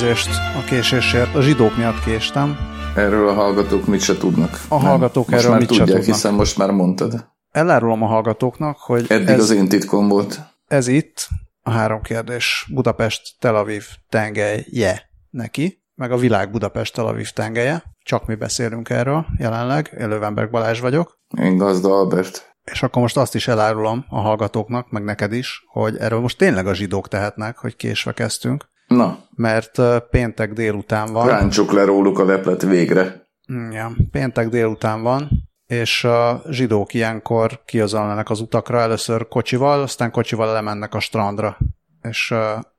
[0.00, 1.34] elnézést a késésért.
[1.34, 2.58] A zsidók miatt késtem.
[2.96, 4.60] Erről a hallgatók mit se tudnak.
[4.68, 6.04] A hallgatók erről mit se tudják, tudnak.
[6.04, 7.26] hiszen most már mondtad.
[7.50, 10.40] Elárulom a hallgatóknak, hogy Eddig ez, az én titkom volt.
[10.66, 11.28] ez itt
[11.62, 12.66] a három kérdés.
[12.74, 17.82] Budapest, Tel Aviv, tengelye neki, meg a világ Budapest, Tel Aviv tengelye.
[18.02, 19.96] Csak mi beszélünk erről jelenleg.
[19.98, 21.18] Élővenberg Balázs vagyok.
[21.38, 22.56] Én Gazda Albert.
[22.64, 26.66] És akkor most azt is elárulom a hallgatóknak, meg neked is, hogy erről most tényleg
[26.66, 31.26] a zsidók tehetnek, hogy késve kezdtünk, Na, mert péntek délután van.
[31.26, 33.26] ráncsuk le róluk a leplet végre.
[33.46, 35.28] Igen, péntek délután van,
[35.66, 41.58] és a zsidók ilyenkor kiazonlanak az utakra, először kocsival, aztán kocsival lemennek a strandra,
[42.02, 42.34] és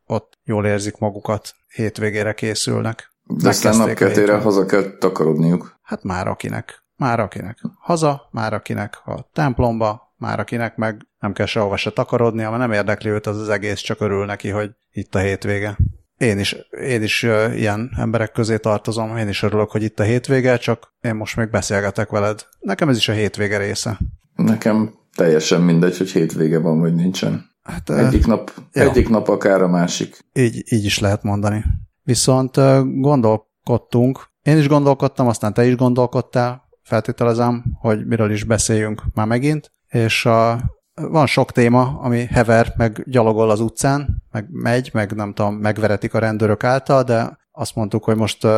[0.06, 3.14] ott jól érzik magukat, hétvégére készülnek.
[3.24, 4.30] De aztán hétvégét.
[4.30, 5.80] haza kell takarodniuk.
[5.82, 6.84] Hát már akinek.
[6.96, 7.58] Már akinek.
[7.80, 12.72] Haza, már akinek a templomba, már akinek meg nem kell sehova se takarodni, mert nem
[12.72, 15.78] érdekli őt az az egész, csak örül neki, hogy itt a hétvége.
[16.20, 17.24] Én is, én is
[17.56, 21.50] ilyen emberek közé tartozom, én is örülök, hogy itt a hétvége, csak én most még
[21.50, 22.46] beszélgetek veled.
[22.60, 24.00] Nekem ez is a hétvége része.
[24.36, 27.50] Nekem teljesen mindegy, hogy hétvége van, vagy nincsen.
[27.64, 28.82] Hát, Egyik nap, ja.
[28.82, 30.20] egyik nap akár a másik.
[30.34, 31.64] így, így is lehet mondani.
[32.04, 32.56] Viszont
[33.00, 39.72] gondolkodtunk, én is gondolkodtam, aztán te is gondolkodtál, feltételezem, hogy miről is beszéljünk már megint,
[39.88, 40.60] és uh,
[41.08, 46.14] van sok téma, ami hever, meg gyalogol az utcán, meg megy, meg nem tudom, megveretik
[46.14, 48.52] a rendőrök által, de azt mondtuk, hogy most uh,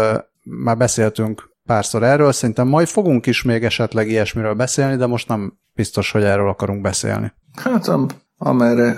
[0.44, 5.54] már beszéltünk párszor erről, szerintem majd fogunk is még esetleg ilyesmiről beszélni, de most nem
[5.74, 7.34] biztos, hogy erről akarunk beszélni.
[7.56, 8.96] Hát am, amerre,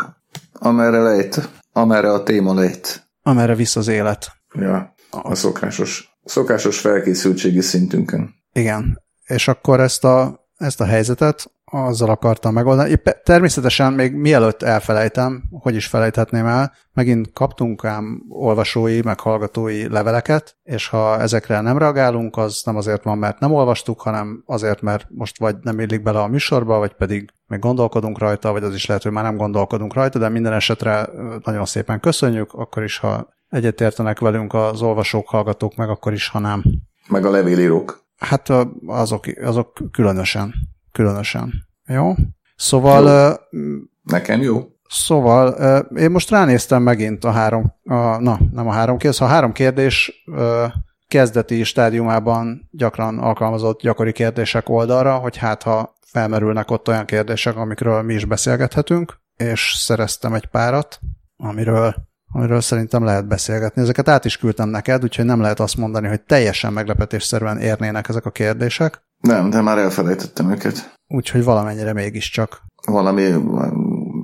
[0.53, 3.07] amerre lejt, amerre a téma lejt.
[3.21, 4.31] Amerre visz az élet.
[4.53, 8.33] Ja, a szokásos, szokásos felkészültségi szintünkön.
[8.53, 12.89] Igen, és akkor ezt a, ezt a helyzetet azzal akartam megoldani.
[12.89, 19.89] Épp, természetesen még mielőtt elfelejtem, hogy is felejthetném el, megint kaptunk ám olvasói, meg hallgatói
[19.89, 24.81] leveleket, és ha ezekre nem reagálunk, az nem azért van, mert nem olvastuk, hanem azért,
[24.81, 28.73] mert most vagy nem illik bele a műsorba, vagy pedig még gondolkodunk rajta, vagy az
[28.73, 31.09] is lehet, hogy már nem gondolkodunk rajta, de minden esetre
[31.43, 36.39] nagyon szépen köszönjük, akkor is, ha egyetértenek velünk az olvasók, hallgatók, meg akkor is, ha
[36.39, 36.63] nem.
[37.07, 38.01] Meg a levélírók.
[38.17, 38.49] Hát
[38.85, 40.53] azok, azok különösen.
[40.93, 41.53] Különösen.
[41.85, 42.13] Jó?
[42.55, 43.33] Szóval, ö,
[44.03, 44.73] Nekem jó?
[44.93, 45.49] szóval
[45.95, 50.25] én most ránéztem megint a három, a, na, nem a három kérdés, a három kérdés
[51.07, 58.01] kezdeti stádiumában gyakran alkalmazott gyakori kérdések oldalra, hogy hát ha felmerülnek ott olyan kérdések, amikről
[58.01, 60.99] mi is beszélgethetünk, és szereztem egy párat,
[61.37, 61.95] amiről
[62.35, 63.81] amiről szerintem lehet beszélgetni.
[63.81, 68.25] Ezeket át is küldtem neked, úgyhogy nem lehet azt mondani, hogy teljesen meglepetésszerűen érnének ezek
[68.25, 70.93] a kérdések, Nem, de már elfelejtettem őket.
[71.07, 72.61] úgyhogy valamennyire mégiscsak.
[72.85, 73.33] Valami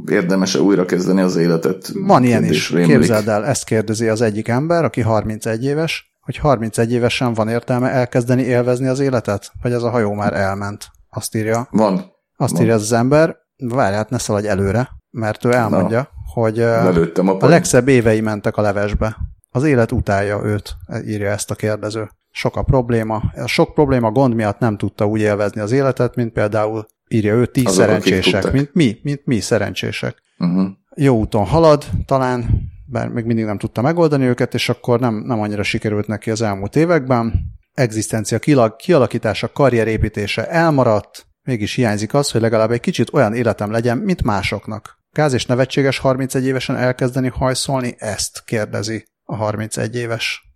[0.06, 1.92] érdemes újra kezdeni az életet.
[1.94, 2.72] Van ilyen is.
[2.72, 2.98] rémlik.
[2.98, 7.90] Képzeld el, ezt kérdezi az egyik ember, aki 31 éves, hogy 31 évesen van értelme
[7.90, 9.52] elkezdeni élvezni az életet?
[9.62, 10.88] Vagy ez a hajó már elment?
[11.10, 11.68] Azt írja.
[11.72, 12.06] Van.
[12.38, 12.62] Azt Van.
[12.62, 17.38] írja az ember, várj, hát ne szaladj előre, mert ő elmondja, hogy ö, Lelőttem a,
[17.40, 19.18] a legszebb évei mentek a levesbe.
[19.50, 22.10] Az élet utálja őt, írja ezt a kérdező.
[22.40, 23.24] Sok a probléma.
[23.36, 27.46] A sok probléma gond miatt nem tudta úgy élvezni az életet, mint például írja ő,
[27.46, 30.22] ti Azok, szerencsések, mint mi, mint mi szerencsések.
[30.38, 30.68] Uh-huh.
[30.96, 35.40] Jó úton halad, talán, bár még mindig nem tudta megoldani őket, és akkor nem, nem
[35.40, 37.34] annyira sikerült neki az elmúlt években.
[37.74, 38.40] Egzisztencia
[38.78, 44.98] kialakítása, karrierépítése elmaradt, mégis hiányzik az, hogy legalább egy kicsit olyan életem legyen, mint másoknak.
[45.12, 47.96] Gáz és nevetséges 31 évesen elkezdeni hajszolni?
[47.98, 50.49] Ezt kérdezi a 31 éves.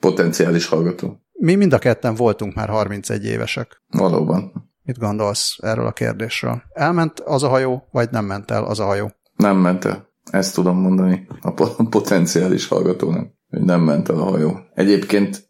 [0.00, 1.20] Potenciális hallgató.
[1.32, 3.82] Mi mind a ketten voltunk már 31 évesek.
[3.88, 4.70] Valóban.
[4.82, 6.62] Mit gondolsz erről a kérdésről?
[6.72, 9.10] Elment az a hajó, vagy nem ment el az a hajó?
[9.36, 10.08] Nem ment el.
[10.30, 14.58] Ezt tudom mondani a po- potenciális hallgatónak, hogy nem ment el a hajó.
[14.74, 15.48] Egyébként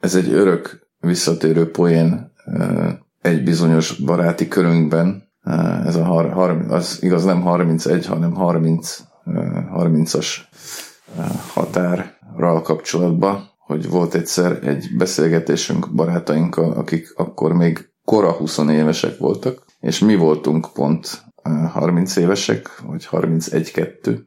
[0.00, 2.32] ez egy örök visszatérő poén
[3.20, 5.32] egy bizonyos baráti körünkben.
[5.84, 9.34] Ez a har- har- az igaz nem 31, hanem 30, uh,
[9.72, 10.26] 30-as
[11.16, 11.24] uh,
[12.34, 19.64] határral kapcsolatban, hogy volt egyszer egy beszélgetésünk barátainkkal, akik akkor még kora 20 évesek voltak,
[19.80, 24.18] és mi voltunk pont ö, 30 évesek, vagy 31-2,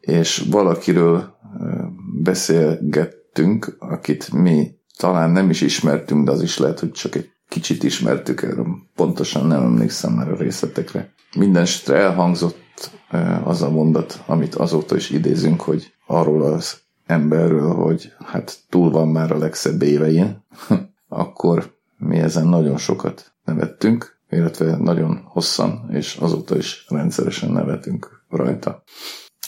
[0.00, 1.82] és valakiről ö,
[2.22, 7.82] beszélgettünk, akit mi talán nem is ismertünk, de az is lehet, hogy csak egy kicsit
[7.82, 8.66] ismertük erről.
[8.94, 11.14] Pontosan nem emlékszem már a részletekre.
[11.36, 18.12] Mindenesetre elhangzott ö, az a mondat, amit azóta is idézünk, hogy arról az emberről, hogy
[18.24, 20.44] hát túl van már a legszebb évein,
[21.08, 28.82] akkor mi ezen nagyon sokat nevettünk, illetve nagyon hosszan, és azóta is rendszeresen nevetünk rajta.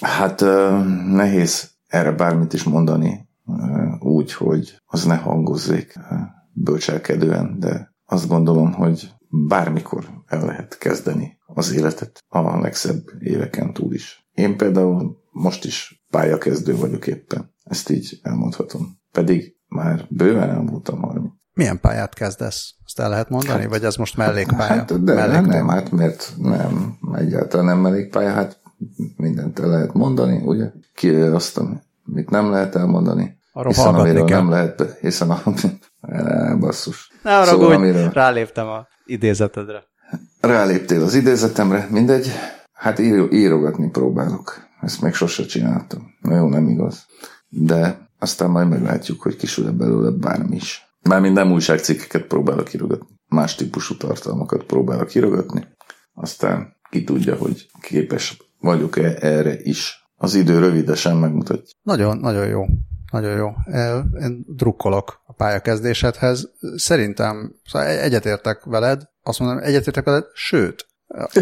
[0.01, 0.41] Hát
[1.07, 3.29] nehéz erre bármit is mondani,
[3.99, 5.99] úgy, hogy az ne hangozzék
[6.53, 13.95] bölcselkedően, de azt gondolom, hogy bármikor el lehet kezdeni az életet a legszebb éveken túl
[13.95, 14.29] is.
[14.35, 17.55] Én például most is pályakezdő vagyok éppen.
[17.65, 18.99] Ezt így elmondhatom.
[19.13, 21.33] Pedig már bőven elmúltam 30.
[21.53, 22.75] Milyen pályát kezdesz?
[22.85, 24.75] Azt el lehet mondani, hát, vagy ez most mellékpálya?
[24.75, 25.47] Hát de mellékpálya?
[25.47, 28.61] nem, hát mert nem, egyáltalán nem mellékpálya, hát
[29.17, 30.71] mindent el lehet mondani, ugye?
[30.95, 31.59] Ki azt,
[32.07, 34.39] amit nem lehet elmondani, Arra hiszen amiről kell.
[34.39, 35.43] nem lehet, hiszen a...
[36.61, 37.13] basszus.
[37.23, 38.11] Ne arra szóval, amiről...
[38.11, 39.85] ráléptem a idézetedre.
[40.41, 42.31] Ráléptél az idézetemre, mindegy.
[42.73, 44.66] Hát ír, írogatni próbálok.
[44.87, 46.15] Ezt még sose csináltam.
[46.21, 47.07] Na jó, nem igaz.
[47.49, 50.97] De aztán majd meglátjuk, hogy kisül belőle bármi is.
[51.03, 53.07] Mármint nem újságcikkeket próbálok írogatni.
[53.29, 55.67] Más típusú tartalmakat próbálok írogatni.
[56.15, 60.09] Aztán ki tudja, hogy képes vagyok-e erre is.
[60.17, 61.79] Az idő rövidesen megmutatja.
[61.83, 62.65] Nagyon, nagyon jó.
[63.13, 63.49] Nagyon jó.
[64.21, 66.51] Én drukkolok a pályakezdésedhez.
[66.77, 70.87] Szerintem szóval egyetértek veled, azt mondom, egyetértek veled, sőt,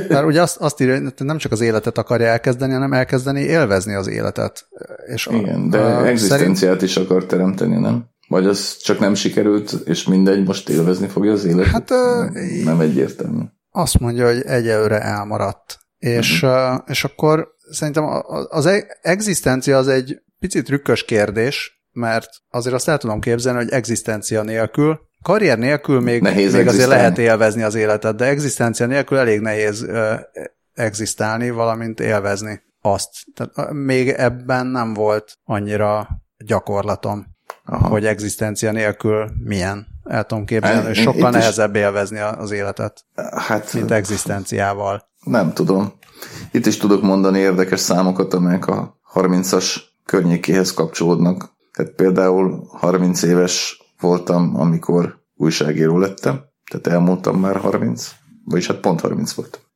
[0.08, 3.94] mert ugye azt, azt írja, hogy nem csak az életet akarja elkezdeni, hanem elkezdeni élvezni
[3.94, 4.68] az életet.
[5.06, 6.82] És Igen, de a, egzisztenciát szerint...
[6.82, 8.04] is akar teremteni, nem?
[8.28, 11.72] Vagy az csak nem sikerült, és mindegy, most élvezni fogja az életet?
[11.72, 11.90] Hát,
[12.64, 13.42] nem egyértelmű.
[13.70, 15.78] Azt mondja, hogy egyelőre elmaradt.
[15.98, 16.80] És, uh-huh.
[16.86, 18.04] és akkor szerintem
[18.48, 23.70] az e- egzisztencia az egy picit trükkös kérdés, mert azért azt el tudom képzelni, hogy
[23.70, 29.40] egzisztencia nélkül, karrier nélkül még, még azért lehet élvezni az életet, de egzisztencia nélkül elég
[29.40, 30.12] nehéz uh,
[30.74, 33.10] egzisztálni, valamint élvezni azt.
[33.34, 36.08] Tehát még ebben nem volt annyira
[36.44, 37.26] gyakorlatom,
[37.64, 37.88] Aha.
[37.88, 39.86] hogy egzisztencia nélkül milyen.
[40.04, 41.80] El tudom képzelni, hogy sokkal nehezebb is...
[41.80, 43.04] élvezni az életet,
[43.36, 45.08] hát, mint egzisztenciával.
[45.20, 45.92] Nem tudom.
[46.50, 51.52] Itt is tudok mondani érdekes számokat, amelyek a 30-as környékéhez kapcsolódnak.
[51.72, 56.40] Tehát például 30 éves voltam, amikor újságíró lettem,
[56.70, 58.10] tehát elmúltam már 30,
[58.44, 59.68] vagyis hát pont 30 volt.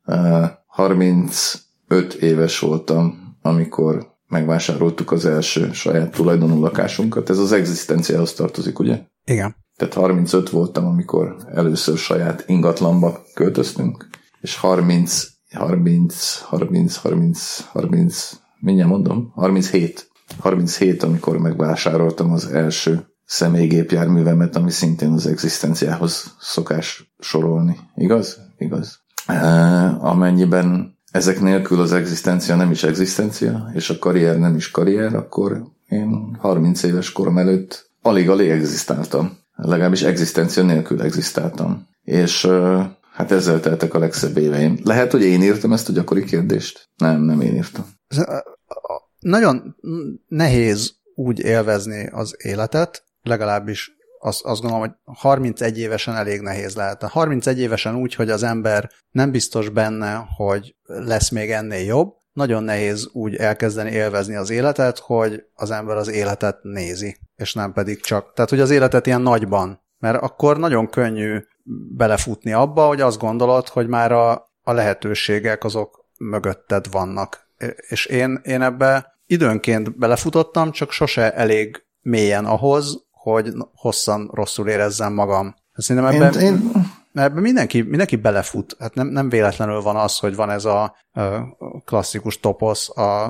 [0.66, 7.30] 35 éves voltam, amikor megvásároltuk az első saját tulajdonú lakásunkat.
[7.30, 9.00] Ez az egzisztenciához tartozik, ugye?
[9.24, 9.56] Igen.
[9.76, 14.08] Tehát 35 voltam, amikor először saját ingatlanba költöztünk,
[14.40, 20.08] és 30, 30, 30, 30, 30, mindjárt mondom, 37
[20.38, 27.78] 37, amikor megvásároltam az első személygépjárművemet, ami szintén az egzisztenciához szokás sorolni.
[27.94, 28.38] Igaz?
[28.58, 29.00] Igaz.
[29.26, 29.42] E,
[30.00, 35.64] amennyiben ezek nélkül az egzisztencia nem is egzisztencia, és a karrier nem is karrier, akkor
[35.88, 39.38] én 30 éves korom előtt alig-alig egzisztáltam.
[39.54, 41.86] Legalábbis egzisztencia nélkül egzisztáltam.
[42.02, 44.78] És e, hát ezzel teltek a legszebb éveim.
[44.82, 46.88] Lehet, hogy én írtam ezt a gyakori kérdést?
[46.96, 47.84] Nem, nem én írtam
[49.20, 49.76] nagyon
[50.28, 57.02] nehéz úgy élvezni az életet, legalábbis azt, azt gondolom, hogy 31 évesen elég nehéz lehet.
[57.02, 62.62] 31 évesen úgy, hogy az ember nem biztos benne, hogy lesz még ennél jobb, nagyon
[62.62, 68.00] nehéz úgy elkezdeni élvezni az életet, hogy az ember az életet nézi, és nem pedig
[68.00, 68.32] csak.
[68.32, 69.80] Tehát, hogy az életet ilyen nagyban.
[69.98, 71.38] Mert akkor nagyon könnyű
[71.96, 77.48] belefutni abba, hogy azt gondolod, hogy már a, a lehetőségek azok mögötted vannak,
[77.88, 85.12] és én, én ebbe időnként belefutottam, csak sose elég mélyen ahhoz, hogy hosszan rosszul érezzem
[85.12, 85.54] magam.
[85.72, 86.72] Szerintem ebben, én, én...
[87.12, 88.76] ebben mindenki, mindenki belefut.
[88.78, 90.82] Hát nem, nem véletlenül van az, hogy van ez a,
[91.12, 93.24] a klasszikus toposz a,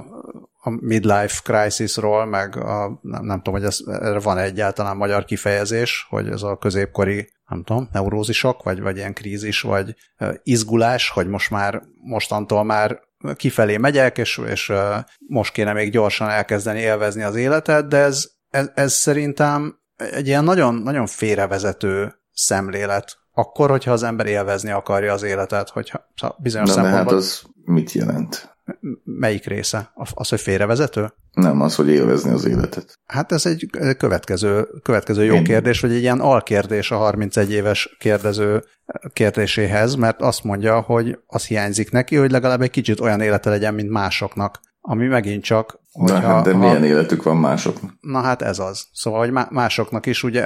[0.61, 6.07] a midlife crisisról, meg a, nem, nem tudom, hogy ez, erre van egyáltalán magyar kifejezés,
[6.09, 9.95] hogy ez a középkori nem tudom, neurózisok, vagy, vagy ilyen krízis, vagy
[10.43, 13.01] izgulás, hogy most már, mostantól már
[13.37, 14.73] kifelé megyek, és, és
[15.19, 20.45] most kéne még gyorsan elkezdeni élvezni az életet, de ez, ez, ez szerintem egy ilyen
[20.45, 23.19] nagyon, nagyon félrevezető szemlélet.
[23.33, 27.05] Akkor, hogyha az ember élvezni akarja az életet, hogyha bizonyos Na, szempontból...
[27.05, 28.57] hát az mit jelent?
[29.05, 29.93] Melyik része?
[30.15, 31.13] Az, hogy félrevezető?
[31.33, 32.99] Nem, az, hogy élvezni az életet.
[33.07, 35.45] Hát ez egy következő, következő jó Én...
[35.45, 38.65] kérdés, vagy egy ilyen alkérdés a 31 éves kérdező
[39.13, 43.75] kérdéséhez, mert azt mondja, hogy az hiányzik neki, hogy legalább egy kicsit olyan élete legyen,
[43.75, 44.61] mint másoknak.
[44.91, 45.81] Ami megint csak...
[45.93, 47.91] Hogyha, Na hát, de milyen ha, életük van másoknak?
[48.01, 48.87] Na hát ez az.
[48.93, 50.45] Szóval, hogy másoknak is ugye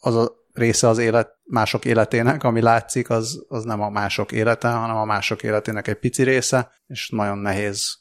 [0.00, 4.68] az a része az élet, mások életének, ami látszik, az, az nem a mások élete,
[4.68, 8.00] hanem a mások életének egy pici része, és nagyon nehéz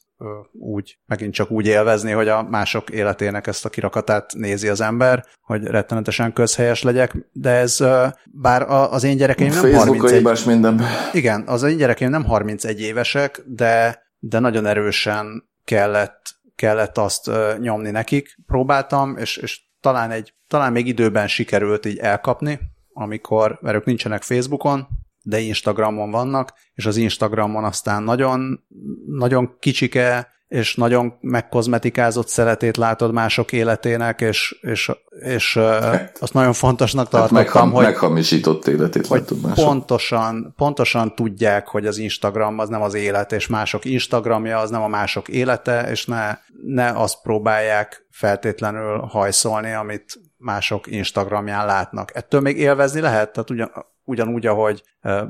[0.52, 5.26] úgy, megint csak úgy élvezni, hogy a mások életének ezt a kirakatát nézi az ember,
[5.42, 7.78] hogy rettenetesen közhelyes legyek, de ez
[8.26, 10.46] bár az én gyerekeim nem 31...
[10.46, 10.82] minden.
[11.14, 17.90] Igen, az én gyerekeim nem 31 évesek, de, de nagyon erősen kellett, kellett azt nyomni
[17.92, 18.38] nekik.
[18.46, 22.60] Próbáltam, és, és talán, egy, talán még időben sikerült így elkapni,
[22.94, 24.88] amikor, mert ők nincsenek Facebookon,
[25.24, 28.64] de Instagramon vannak, és az Instagramon aztán nagyon,
[29.06, 36.54] nagyon kicsike és nagyon megkozmetikázott szeretét látod mások életének, és, és, és hát, azt nagyon
[36.54, 37.84] fontosnak hát tartottam, hát megham, hogy...
[37.84, 39.66] Meghamisított életét hogy látod mások.
[39.66, 44.82] Pontosan, pontosan tudják, hogy az Instagram az nem az élet, és mások Instagramja az nem
[44.82, 52.16] a mások élete, és ne, ne azt próbálják feltétlenül hajszolni, amit mások Instagramján látnak.
[52.16, 53.72] Ettől még élvezni lehet, tehát ugyan,
[54.04, 54.84] ugyanúgy, ahogy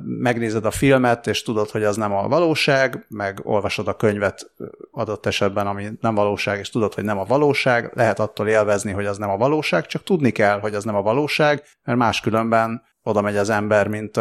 [0.04, 4.52] megnézed a filmet, és tudod, hogy az nem a valóság, meg olvasod a könyvet
[4.92, 9.06] adott esetben, ami nem valóság, és tudod, hogy nem a valóság, lehet attól élvezni, hogy
[9.06, 13.22] az nem a valóság, csak tudni kell, hogy az nem a valóság, mert máskülönben oda
[13.22, 14.18] megy az ember, mint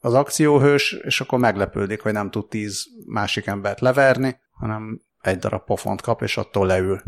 [0.00, 5.64] az akcióhős, és akkor meglepődik, hogy nem tud tíz másik embert leverni, hanem egy darab
[5.64, 7.02] pofont kap, és attól leül.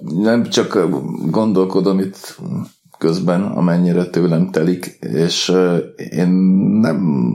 [0.00, 0.88] Nem csak
[1.30, 2.38] gondolkodom itt
[2.98, 5.52] közben, amennyire tőlem telik, és
[6.10, 6.28] én
[6.80, 7.28] nem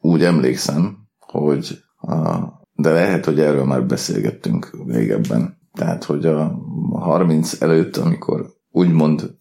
[0.00, 2.38] úgy emlékszem, hogy a,
[2.74, 5.58] de lehet, hogy erről már beszélgettünk régebben.
[5.72, 6.60] Tehát, hogy a
[6.92, 9.38] 30 előtt, amikor úgymond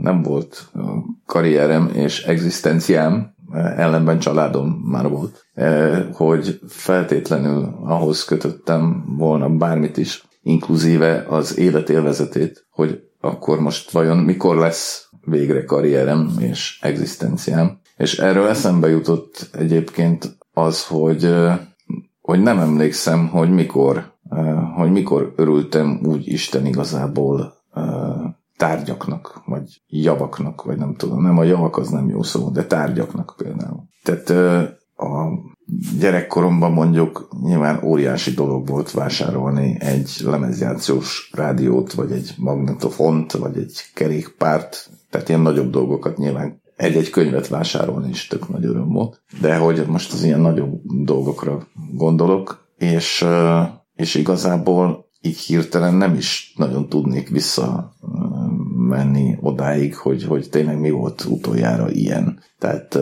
[0.00, 0.70] nem volt
[1.26, 3.34] karrierem és egzisztenciám,
[3.76, 5.46] ellenben családom már volt,
[6.12, 14.56] hogy feltétlenül ahhoz kötöttem volna bármit is, inkluzíve az életélvezetét, hogy akkor most vajon mikor
[14.56, 17.78] lesz végre karrierem és egzisztenciám.
[17.96, 21.34] És erről eszembe jutott egyébként az, hogy,
[22.20, 24.14] hogy nem emlékszem, hogy mikor,
[24.74, 27.54] hogy mikor örültem úgy Isten igazából
[28.56, 33.34] tárgyaknak, vagy javaknak, vagy nem tudom, nem a javak az nem jó szó, de tárgyaknak
[33.36, 33.82] például.
[34.02, 34.30] Tehát
[34.96, 35.28] a
[35.98, 43.80] gyerekkoromban mondjuk nyilván óriási dolog volt vásárolni egy lemezjátszós rádiót, vagy egy magnetofont, vagy egy
[43.94, 49.22] kerékpárt, tehát ilyen nagyobb dolgokat nyilván egy-egy könyvet vásárolni is tök nagy öröm volt.
[49.40, 53.24] De hogy most az ilyen nagyobb dolgokra gondolok, és,
[53.94, 57.94] és igazából így hirtelen nem is nagyon tudnék vissza
[58.88, 62.40] menni odáig, hogy, hogy tényleg mi volt utoljára ilyen.
[62.58, 62.94] Tehát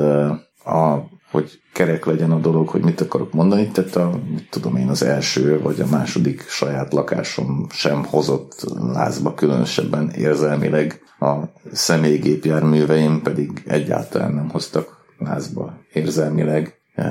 [0.64, 4.88] a hogy kerek legyen a dolog, hogy mit akarok mondani, tehát a, mit tudom én,
[4.88, 11.34] az első vagy a második saját lakásom sem hozott lázba különösebben érzelmileg, a
[11.72, 17.04] személygépjárműveim pedig egyáltalán nem hoztak lázba érzelmileg, e,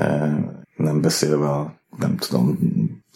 [0.76, 2.58] nem beszélve a nem tudom,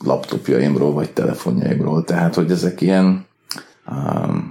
[0.04, 3.26] laptopjaimról vagy telefonjaimról, tehát hogy ezek ilyen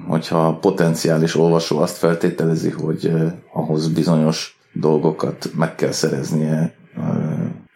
[0.09, 6.75] hogyha a potenciális olvasó azt feltételezi, hogy e, ahhoz bizonyos dolgokat meg kell szereznie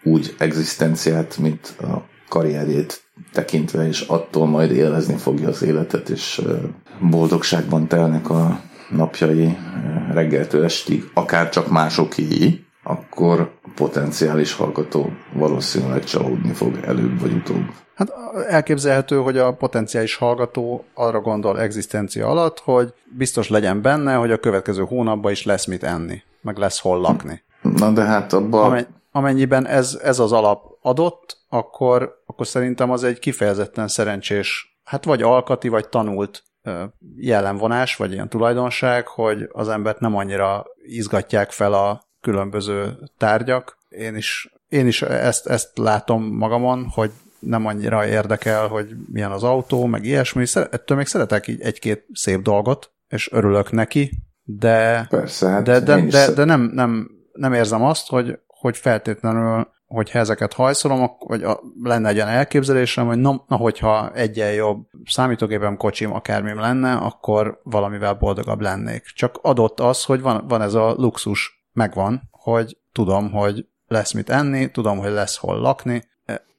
[0.02, 3.02] úgy egzisztenciát, mint a karrierjét
[3.32, 6.42] tekintve, és attól majd élvezni fogja az életet, és
[7.10, 9.56] boldogságban telnek a napjai
[10.12, 17.64] reggeltől estig, akár csak másoké, akkor potenciális hallgató valószínűleg csalódni fog előbb vagy utóbb.
[17.94, 18.12] Hát
[18.48, 24.38] elképzelhető, hogy a potenciális hallgató arra gondol egzisztencia alatt, hogy biztos legyen benne, hogy a
[24.38, 27.42] következő hónapban is lesz mit enni meg lesz hol lakni.
[27.62, 28.86] Na de hát abban...
[29.12, 35.22] Amennyiben ez, ez az alap adott, akkor, akkor szerintem az egy kifejezetten szerencsés, hát vagy
[35.22, 36.42] alkati, vagy tanult
[37.16, 43.78] jellemvonás, vagy ilyen tulajdonság, hogy az embert nem annyira izgatják fel a különböző tárgyak.
[43.88, 49.42] Én is, én is ezt, ezt látom magamon, hogy nem annyira érdekel, hogy milyen az
[49.42, 50.44] autó, meg ilyesmi.
[50.54, 54.10] Ettől még szeretek így egy-két szép dolgot, és örülök neki,
[54.42, 59.68] de, Persze, hát de, de, de, de nem, nem, nem érzem azt, hogy, hogy feltétlenül,
[59.86, 61.46] hogyha ezeket hajszolom, vagy
[61.82, 67.60] lenne egy olyan elképzelésem, hogy na, na hogyha egyen jobb számítógépem, kocsim, akármim lenne, akkor
[67.62, 69.02] valamivel boldogabb lennék.
[69.14, 74.30] Csak adott az, hogy van, van ez a luxus, megvan, hogy tudom, hogy lesz mit
[74.30, 76.08] enni, tudom, hogy lesz hol lakni,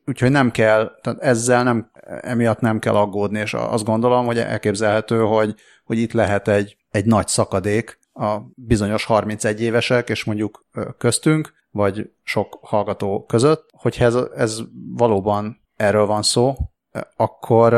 [0.05, 5.19] úgyhogy nem kell, tehát ezzel nem, emiatt nem kell aggódni, és azt gondolom, hogy elképzelhető,
[5.19, 10.65] hogy, hogy itt lehet egy egy nagy szakadék a bizonyos 31 évesek, és mondjuk
[10.97, 14.59] köztünk, vagy sok hallgató között, hogyha ez, ez
[14.95, 16.55] valóban erről van szó,
[17.15, 17.73] akkor,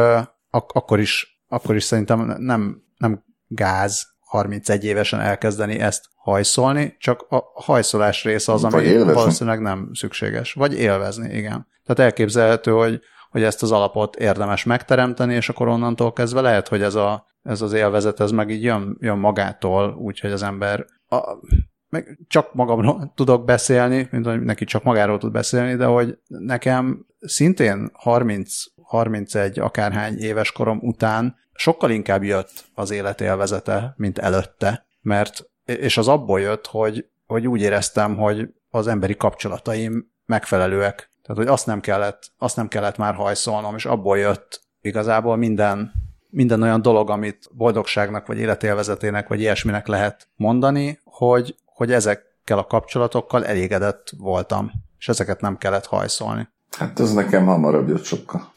[0.49, 7.25] ak- akkor, is, akkor is szerintem nem, nem gáz 31 évesen elkezdeni ezt hajszolni, csak
[7.29, 10.53] a hajszolás része az, ami valószínűleg nem szükséges.
[10.53, 11.67] Vagy élvezni, igen.
[11.83, 13.01] Tehát elképzelhető, hogy,
[13.33, 17.61] hogy ezt az alapot érdemes megteremteni, és akkor onnantól kezdve lehet, hogy ez a ez
[17.61, 21.21] az élvezet, ez meg így jön, jön magától, úgyhogy az ember a,
[21.89, 27.05] meg csak magamról tudok beszélni, mint hogy neki csak magáról tud beszélni, de hogy nekem
[27.19, 35.49] szintén 30 31 akárhány éves korom után sokkal inkább jött az életélvezete, mint előtte, mert,
[35.65, 41.09] és az abból jött, hogy, hogy úgy éreztem, hogy az emberi kapcsolataim megfelelőek.
[41.23, 45.91] Tehát, hogy azt nem kellett, azt nem kellett már hajszolnom, és abból jött igazából minden,
[46.29, 52.65] minden olyan dolog, amit boldogságnak, vagy életélvezetének, vagy ilyesminek lehet mondani, hogy, hogy ezekkel a
[52.65, 56.49] kapcsolatokkal elégedett voltam, és ezeket nem kellett hajszolni.
[56.77, 58.51] Hát ez nekem hamarabb jött sokkal.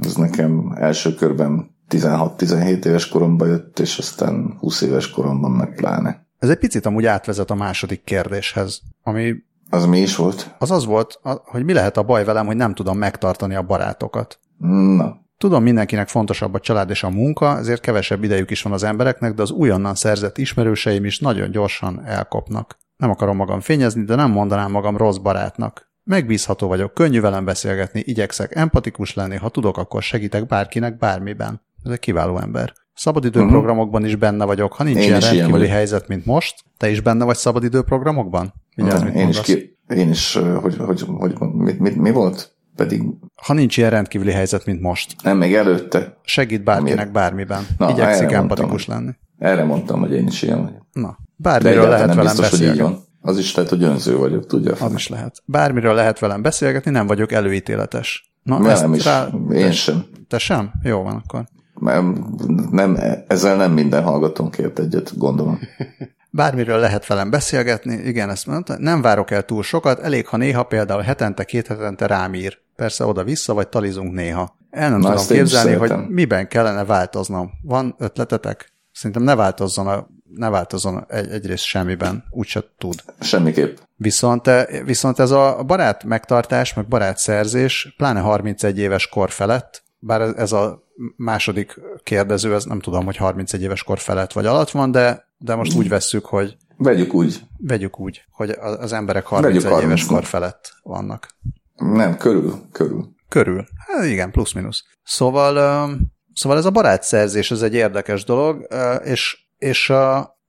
[0.00, 6.26] Ez nekem első körben 16-17 éves koromban jött, és aztán 20 éves koromban meg pláne.
[6.38, 9.34] Ez egy picit amúgy átvezet a második kérdéshez, ami...
[9.72, 10.54] Az mi is volt?
[10.58, 14.38] Az az volt, hogy mi lehet a baj velem, hogy nem tudom megtartani a barátokat.
[14.96, 15.20] Na.
[15.38, 19.34] Tudom, mindenkinek fontosabb a család és a munka, ezért kevesebb idejük is van az embereknek,
[19.34, 22.76] de az újonnan szerzett ismerőseim is nagyon gyorsan elkopnak.
[22.96, 25.90] Nem akarom magam fényezni, de nem mondanám magam rossz barátnak.
[26.04, 31.62] Megbízható vagyok, könnyű velem beszélgetni, igyekszek empatikus lenni, ha tudok, akkor segítek bárkinek bármiben.
[31.84, 32.72] Ez egy kiváló ember.
[32.94, 34.08] Szabadidőprogramokban uh-huh.
[34.08, 34.72] is benne vagyok.
[34.72, 38.52] Ha nincs én ilyen rendkívüli helyzet, mint most, te is benne vagy szabadidőprogramokban?
[38.74, 39.48] Vigyázz, mit én mondasz.
[39.48, 42.56] is, ki, én is hogy, hogy, hogy, mit, mit, mi volt?
[42.76, 43.02] Pedig...
[43.46, 45.14] Ha nincs ilyen rendkívüli helyzet, mint most.
[45.22, 46.18] Nem, még előtte.
[46.24, 47.12] Segít bárkinek Miért?
[47.12, 47.66] bármiben.
[47.78, 49.10] Na, Igyekszik empatikus lenni.
[49.38, 50.86] Erre mondtam, hogy én is ilyen vagyok.
[50.92, 52.66] Na, bármiről lehet velem biztos, beszélni.
[52.66, 53.04] Hogy így van.
[53.20, 54.74] Az is lehet, hogy önző vagyok, tudja.
[54.80, 55.42] Az is lehet.
[55.44, 58.32] Bármiről lehet velem beszélgetni, nem vagyok előítéletes.
[58.42, 59.28] Na, nem is, rá...
[59.52, 60.04] én te, sem.
[60.28, 60.72] Te sem?
[60.82, 61.44] Jó van akkor.
[61.74, 62.34] Nem,
[62.70, 65.58] nem, ezzel nem minden hallgatónk ért egyet, gondolom.
[66.34, 70.62] Bármiről lehet velem beszélgetni, igen, ezt mondta, nem várok el túl sokat, elég, ha néha
[70.62, 72.58] például hetente, két hetente rám ír.
[72.76, 74.56] Persze oda-vissza, vagy talizunk néha.
[74.70, 77.50] El nem Na, tudom képzelni, hogy miben kellene változnom.
[77.62, 78.72] Van ötletetek?
[78.92, 83.02] Szerintem ne változzon, a, ne változzon egy, egyrészt semmiben, úgyse tud.
[83.20, 83.76] Semmiképp.
[83.96, 84.50] Viszont,
[84.84, 90.52] viszont ez a barát megtartás, meg barát szerzés, pláne 31 éves kor felett, bár ez
[90.52, 90.82] a
[91.16, 95.54] második kérdező, ez nem tudom, hogy 31 éves kor felett vagy alatt van, de, de
[95.54, 97.40] most úgy vesszük, hogy Vegyük úgy.
[97.58, 101.28] Vegyük úgy, hogy az emberek 31 éves kor felett vannak.
[101.74, 103.08] Nem, körül, körül.
[103.28, 103.66] Körül.
[103.86, 104.84] Hát igen, plusz-minusz.
[105.02, 105.88] Szóval,
[106.34, 108.66] szóval ez a barátszerzés, ez egy érdekes dolog,
[109.04, 109.92] és, és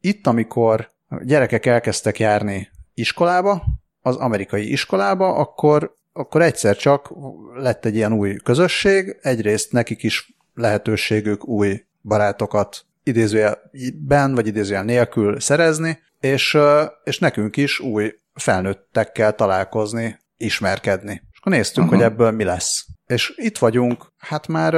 [0.02, 0.90] itt, amikor
[1.24, 3.64] gyerekek elkezdtek járni iskolába,
[4.02, 7.14] az amerikai iskolába, akkor akkor egyszer csak
[7.54, 15.40] lett egy ilyen új közösség, egyrészt nekik is lehetőségük új barátokat idézőjelben, vagy idézőjel nélkül
[15.40, 16.58] szerezni, és,
[17.04, 21.22] és nekünk is új felnőttekkel találkozni, ismerkedni.
[21.32, 21.98] És akkor néztük, uh-huh.
[21.98, 22.86] hogy ebből mi lesz.
[23.06, 24.74] És itt vagyunk, hát már,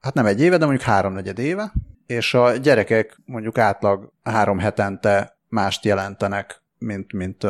[0.00, 1.72] hát nem egy éve, de mondjuk háromnegyed éve,
[2.06, 7.46] és a gyerekek mondjuk átlag három hetente mást jelentenek, mint, mint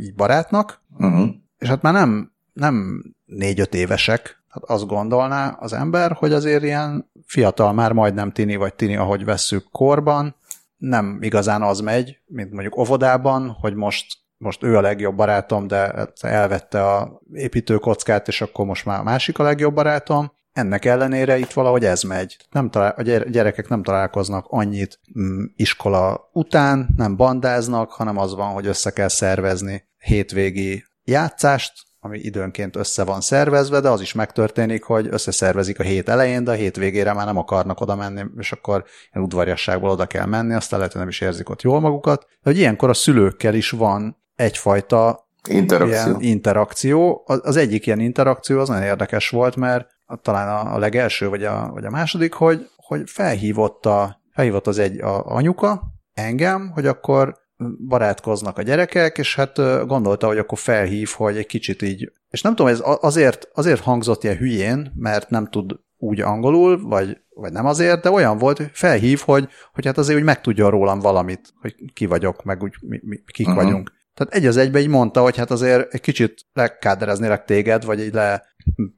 [0.00, 1.28] így barátnak, uh-huh.
[1.58, 7.10] és hát már nem nem négy-öt évesek, hát azt gondolná az ember, hogy azért ilyen
[7.26, 10.36] fiatal, már majdnem tini vagy tini, ahogy vesszük korban,
[10.76, 16.08] nem igazán az megy, mint mondjuk óvodában, hogy most, most ő a legjobb barátom, de
[16.20, 20.32] elvette a építőkockát, és akkor most már a másik a legjobb barátom.
[20.52, 22.36] Ennek ellenére itt valahogy ez megy.
[22.50, 28.52] Nem talál, a gyerekek nem találkoznak annyit mm, iskola után, nem bandáznak, hanem az van,
[28.52, 34.82] hogy össze kell szervezni hétvégi játszást, ami időnként össze van szervezve, de az is megtörténik,
[34.82, 38.52] hogy összeszervezik a hét elején, de a hét végére már nem akarnak oda menni, és
[38.52, 42.20] akkor ilyen udvariasságból oda kell menni, aztán lehet, hogy nem is érzik ott jól magukat.
[42.20, 45.96] De hogy ilyenkor a szülőkkel is van egyfajta interakció.
[45.96, 47.22] Ilyen interakció.
[47.26, 49.88] Az egyik ilyen interakció az nagyon érdekes volt, mert
[50.22, 55.00] talán a, legelső vagy a, vagy a második, hogy, hogy felhívott, a, felhívott az egy
[55.00, 55.82] a anyuka
[56.14, 57.44] engem, hogy akkor
[57.88, 62.54] barátkoznak a gyerekek, és hát gondolta, hogy akkor felhív, hogy egy kicsit így, és nem
[62.54, 67.66] tudom, ez azért, azért hangzott ilyen hülyén, mert nem tud úgy angolul, vagy, vagy nem
[67.66, 71.74] azért, de olyan volt, hogy felhív, hogy, hogy hát azért úgy megtudjon rólam valamit, hogy
[71.92, 73.62] ki vagyok, meg úgy mi, mi, kik uh-huh.
[73.62, 73.92] vagyunk.
[74.14, 78.12] Tehát egy az egybe így mondta, hogy hát azért egy kicsit lekádereznélek téged, vagy így
[78.12, 78.44] le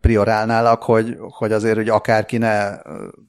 [0.01, 2.68] priorálnálak, hogy, hogy azért, hogy akárki ne,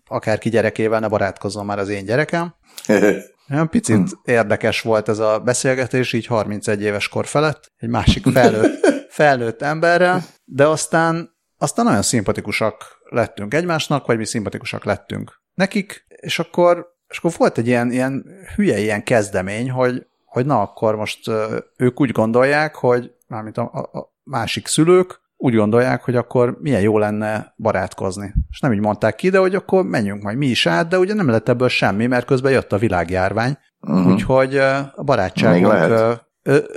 [0.07, 2.53] akárki gyerekével ne barátkozzon már az én gyerekem.
[3.51, 4.21] Olyan picit hmm.
[4.23, 10.23] érdekes volt ez a beszélgetés, így 31 éves kor felett, egy másik felnőtt, felnőtt emberrel,
[10.45, 17.17] de aztán, aztán nagyon szimpatikusak lettünk egymásnak, vagy mi szimpatikusak lettünk nekik, és akkor, és
[17.17, 21.31] akkor volt egy ilyen, ilyen hülye ilyen kezdemény, hogy, hogy na akkor most
[21.77, 26.97] ők úgy gondolják, hogy mármint a, a másik szülők, úgy gondolják, hogy akkor milyen jó
[26.97, 28.33] lenne barátkozni.
[28.49, 31.13] És nem így mondták ki, de hogy akkor menjünk majd mi is át, de ugye
[31.13, 34.11] nem lett ebből semmi, mert közben jött a világjárvány, uh-huh.
[34.11, 34.57] úgyhogy
[34.95, 35.73] a barátságunk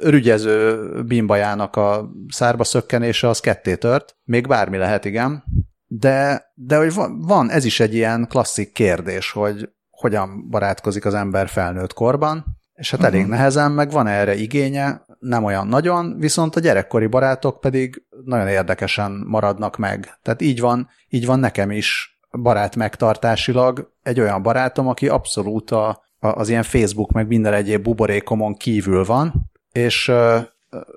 [0.03, 4.17] rügyező bimbajának a szárba szökkenése az ketté tört.
[4.25, 5.45] Még bármi lehet, igen.
[5.87, 11.15] de, de hogy van, van, ez is egy ilyen klasszik kérdés, hogy hogyan barátkozik az
[11.15, 12.45] ember felnőtt korban,
[12.75, 13.15] és hát uh-huh.
[13.15, 18.49] elég nehezen, meg van erre igénye, nem olyan nagyon, viszont a gyerekkori barátok pedig nagyon
[18.49, 20.19] érdekesen maradnak meg.
[20.23, 26.03] Tehát így van, így van nekem is barát megtartásilag egy olyan barátom, aki abszolút a,
[26.19, 30.13] az ilyen Facebook meg minden egyéb buborékomon kívül van, és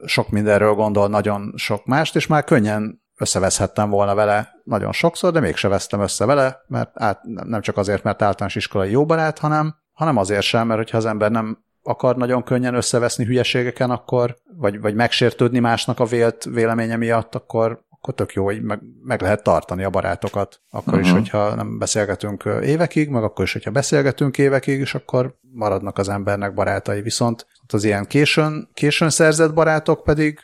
[0.06, 5.40] sok mindenről gondol nagyon sok mást, és már könnyen összeveszhettem volna vele nagyon sokszor, de
[5.40, 9.76] mégse vesztem össze vele, mert át, nem csak azért, mert általános iskolai jó barát, hanem,
[9.94, 14.80] hanem azért sem, mert hogyha az ember nem akar nagyon könnyen összeveszni hülyeségeken, akkor, vagy,
[14.80, 19.44] vagy megsértődni másnak a vélt véleménye miatt, akkor, akkor tök jó, hogy meg, meg lehet
[19.44, 20.62] tartani a barátokat.
[20.70, 21.06] Akkor uh-huh.
[21.06, 21.20] is, mhm.
[21.20, 26.54] hogyha nem beszélgetünk évekig, meg akkor is, hogyha beszélgetünk évekig, és akkor maradnak az embernek
[26.54, 27.02] barátai.
[27.02, 30.40] Viszont az ilyen későn, későn szerzett barátok pedig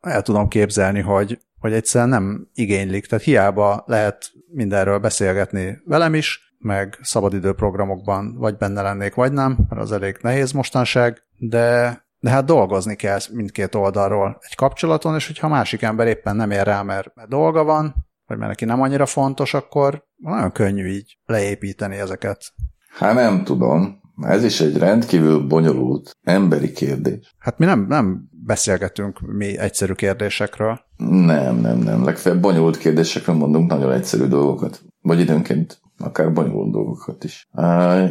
[0.00, 3.06] el tudom képzelni, hogy, hogy egyszerűen nem igénylik.
[3.06, 9.82] Tehát hiába lehet mindenről beszélgetni velem is, meg szabadidőprogramokban vagy benne lennék, vagy nem, mert
[9.82, 15.46] az elég nehéz mostanság, de, de hát dolgozni kell mindkét oldalról egy kapcsolaton, és hogyha
[15.46, 17.94] a másik ember éppen nem ér rá, mert, mert dolga van,
[18.26, 22.52] vagy mert neki nem annyira fontos, akkor nagyon könnyű így leépíteni ezeket.
[22.98, 24.02] Hát nem tudom.
[24.22, 27.34] Ez is egy rendkívül bonyolult emberi kérdés.
[27.38, 30.80] Hát mi nem, nem beszélgetünk mi egyszerű kérdésekről.
[30.96, 32.04] Nem, nem, nem.
[32.04, 34.82] Legfeljebb bonyolult kérdésekről mondunk nagyon egyszerű dolgokat.
[35.00, 37.48] Vagy időnként akár bonyolult dolgokat is.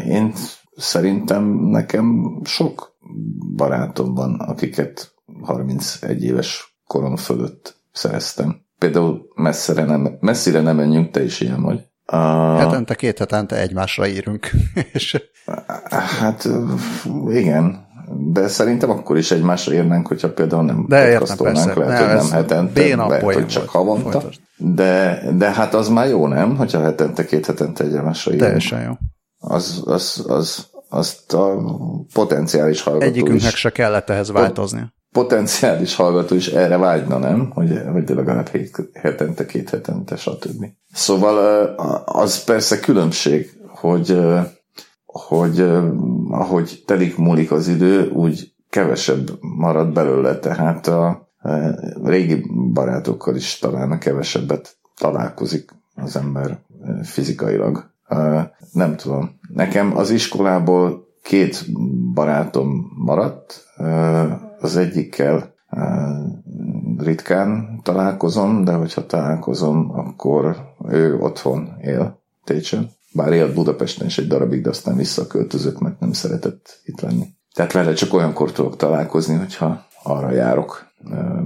[0.08, 0.34] Én
[0.76, 2.98] szerintem nekem sok
[3.56, 8.62] barátom van, akiket 31 éves korom fölött szereztem.
[8.78, 11.92] Például messzire nem, messzire nem menjünk, te is ilyen vagy.
[12.58, 14.50] Hetente, két hetente egymásra írunk.
[14.94, 15.22] és...
[15.92, 16.50] Hát
[17.28, 22.16] igen, de szerintem akkor is egymásra írnánk, hogyha például nem de podcastolnánk, lehet, ne, hogy
[22.16, 24.24] nem hetente, lehet, hogy csak havonta.
[24.66, 26.56] De, de hát az már jó, nem?
[26.58, 28.46] Hogyha hetente, két hetente egymásra írunk.
[28.46, 28.92] Teljesen jó.
[29.38, 31.58] Az, az, az, azt a
[32.14, 34.94] potenciális hallgató Egyikünknek is, se kellett ehhez változni.
[35.12, 37.52] Potenciális hallgató is erre vágyna, nem?
[37.54, 38.50] Hogy, hogy legalább
[38.94, 40.66] hetente, két hetente, stb.
[40.94, 41.66] Szóval
[42.06, 44.18] az persze különbség, hogy
[45.06, 45.70] hogy
[46.30, 51.23] ahogy telik múlik az idő, úgy kevesebb marad belőle, tehát a
[52.04, 56.60] régi barátokkal is talán kevesebbet találkozik az ember
[57.04, 57.92] fizikailag.
[58.72, 59.40] Nem tudom.
[59.54, 61.66] Nekem az iskolából két
[62.14, 63.66] barátom maradt.
[64.60, 65.54] Az egyikkel
[66.98, 70.58] ritkán találkozom, de hogyha találkozom, akkor
[70.90, 72.90] ő otthon él Técsen.
[73.14, 77.26] Bár élt Budapesten is egy darabig, de aztán visszaköltözött, mert nem szeretett itt lenni.
[77.54, 80.86] Tehát vele csak olyankor tudok találkozni, hogyha arra járok,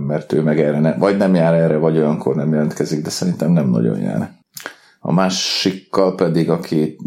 [0.08, 3.52] mert ő meg erre ne, vagy nem jár erre, vagy olyankor nem jelentkezik, de szerintem
[3.52, 4.32] nem nagyon jár.
[5.00, 6.98] A másikkal pedig, aki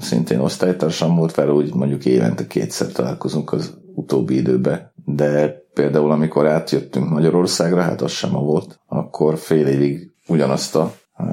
[0.00, 6.46] szintén osztálytársam volt vele, úgy mondjuk évente kétszer találkozunk az utóbbi időben, de például amikor
[6.46, 10.92] átjöttünk Magyarországra, hát az sem a volt, akkor fél évig ugyanazt a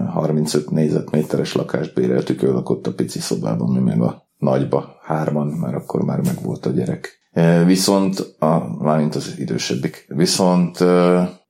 [0.10, 5.76] 35 négyzetméteres lakást béreltük, ő lakott a pici szobában, mi meg a nagyba, hárman, mert
[5.76, 7.23] akkor már meg volt a gyerek.
[7.66, 10.78] Viszont, a, mármint az idősebbik, viszont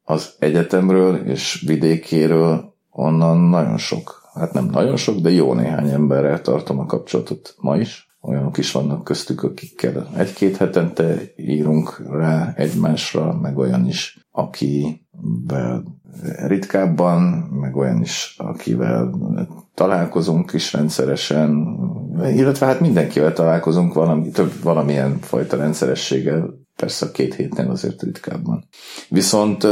[0.04, 6.42] az egyetemről és vidékéről onnan nagyon sok, hát nem nagyon sok, de jó néhány emberrel
[6.42, 8.08] tartom a kapcsolatot ma is.
[8.22, 14.20] Olyanok is vannak köztük, akikkel egy-két hetente írunk rá egymásra, meg olyan is,
[15.22, 15.84] akivel
[16.48, 17.22] ritkábban,
[17.52, 19.14] meg olyan is, akivel
[19.74, 21.78] találkozunk is rendszeresen,
[22.24, 28.68] illetve hát mindenkivel találkozunk valami, több valamilyen fajta rendszerességgel, persze a két hétnél azért ritkábban.
[29.10, 29.68] Viszont,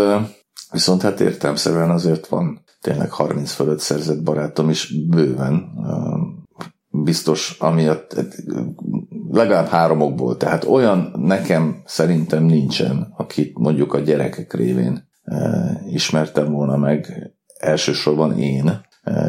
[0.71, 5.69] viszont hát értelmszerűen azért van tényleg 30 fölött szerzett barátom is bőven,
[6.91, 8.15] biztos amiatt,
[9.29, 15.09] legalább háromokból, tehát olyan nekem szerintem nincsen, akit mondjuk a gyerekek révén
[15.87, 18.81] ismertem volna meg elsősorban én.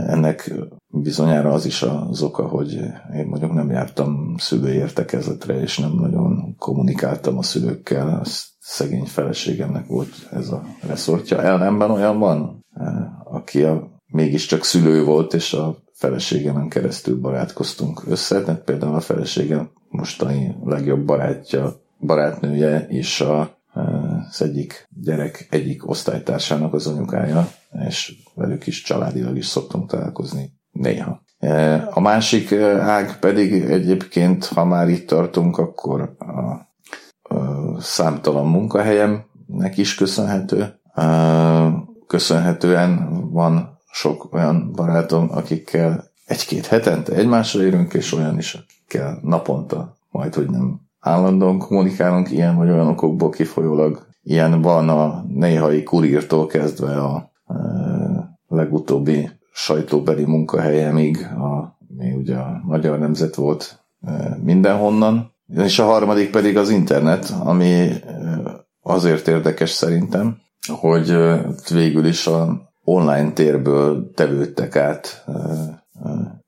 [0.07, 0.53] Ennek
[0.89, 2.73] bizonyára az is az oka, hogy
[3.15, 8.19] én mondjuk nem jártam szülői értekezletre, és nem nagyon kommunikáltam a szülőkkel.
[8.21, 11.43] Az szegény feleségemnek volt ez a reszortja.
[11.43, 12.65] Ellenben olyan van,
[13.25, 18.43] aki a, mégiscsak szülő volt, és a feleségemen keresztül barátkoztunk össze.
[18.43, 23.62] Tehát például a feleségem mostani legjobb barátja, barátnője és a
[24.33, 27.49] az egyik gyerek egyik osztálytársának az anyukája,
[27.89, 31.23] és velük is családilag is szoktunk találkozni néha.
[31.91, 36.41] A másik ág pedig egyébként, ha már itt tartunk, akkor a,
[37.35, 40.81] a számtalan munkahelyemnek is köszönhető.
[42.07, 49.97] Köszönhetően van sok olyan barátom, akikkel egy-két hetente egymásra érünk, és olyan is, akikkel naponta,
[50.11, 54.11] majd hogy nem állandóan kommunikálunk ilyen vagy olyan okokból kifolyólag.
[54.23, 57.55] Ilyen van a néhai kurírtól kezdve a e,
[58.49, 66.31] legutóbbi sajtóbeli munkahelyemig, a, mi ugye a Magyar Nemzet volt e, mindenhonnan, és a harmadik
[66.31, 68.01] pedig az internet, ami e,
[68.83, 70.37] azért érdekes szerintem,
[70.69, 71.17] hogy
[71.71, 75.25] végül is a online térből tevődtek át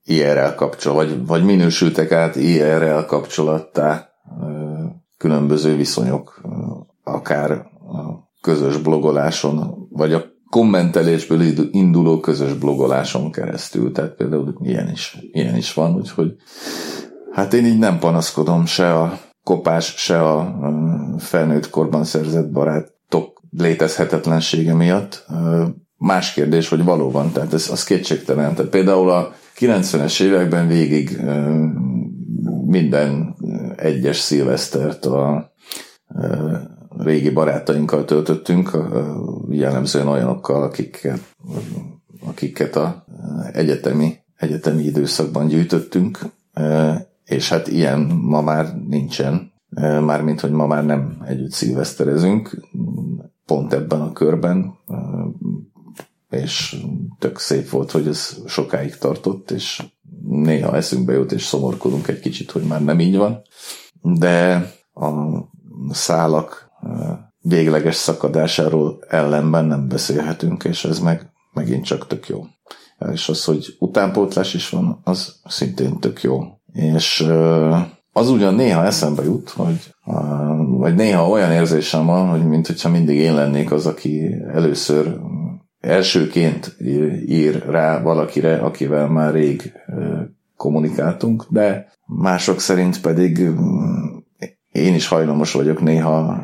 [0.05, 4.09] IRL kapcsolat, vagy, vagy minősültek át IRL kapcsolattá
[5.19, 6.41] különböző viszonyok,
[7.25, 13.93] akár a közös blogoláson, vagy a kommentelésből induló közös blogoláson keresztül.
[13.93, 16.35] Tehát például ilyen is, ilyen is van, úgyhogy
[17.33, 20.59] hát én így nem panaszkodom se a kopás, se a
[21.19, 25.27] felnőtt korban szerzett barátok létezhetetlensége miatt.
[25.97, 28.55] Más kérdés, hogy valóban, tehát ez az kétségtelen.
[28.55, 31.21] Tehát például a 90-es években végig
[32.67, 33.37] minden
[33.77, 35.53] egyes szilvesztert a
[37.05, 38.71] régi barátainkkal töltöttünk,
[39.49, 41.21] jellemzően olyanokkal, akiket,
[42.27, 43.05] akiket a
[43.53, 46.19] egyetemi, egyetemi időszakban gyűjtöttünk,
[47.25, 49.53] és hát ilyen ma már nincsen,
[50.01, 52.69] mármint, hogy ma már nem együtt szilveszterezünk,
[53.47, 54.75] pont ebben a körben,
[56.31, 56.77] és
[57.19, 59.83] tök szép volt, hogy ez sokáig tartott, és
[60.29, 63.43] néha eszünkbe jut, és szomorkodunk egy kicsit, hogy már nem így van,
[64.03, 65.11] de a
[65.91, 66.64] szálak
[67.41, 72.45] végleges szakadásáról ellenben nem beszélhetünk, és ez meg megint csak tök jó.
[73.13, 76.43] És az, hogy utánpótlás is van, az szintén tök jó.
[76.73, 77.27] És
[78.13, 79.95] az ugyan néha eszembe jut, hogy
[80.67, 85.19] vagy néha olyan érzésem van, hogy mint hogyha mindig én lennék az, aki először
[85.81, 86.77] elsőként
[87.27, 89.73] ír rá valakire, akivel már rég
[90.57, 93.49] kommunikáltunk, de mások szerint pedig
[94.75, 96.43] én is hajlamos vagyok néha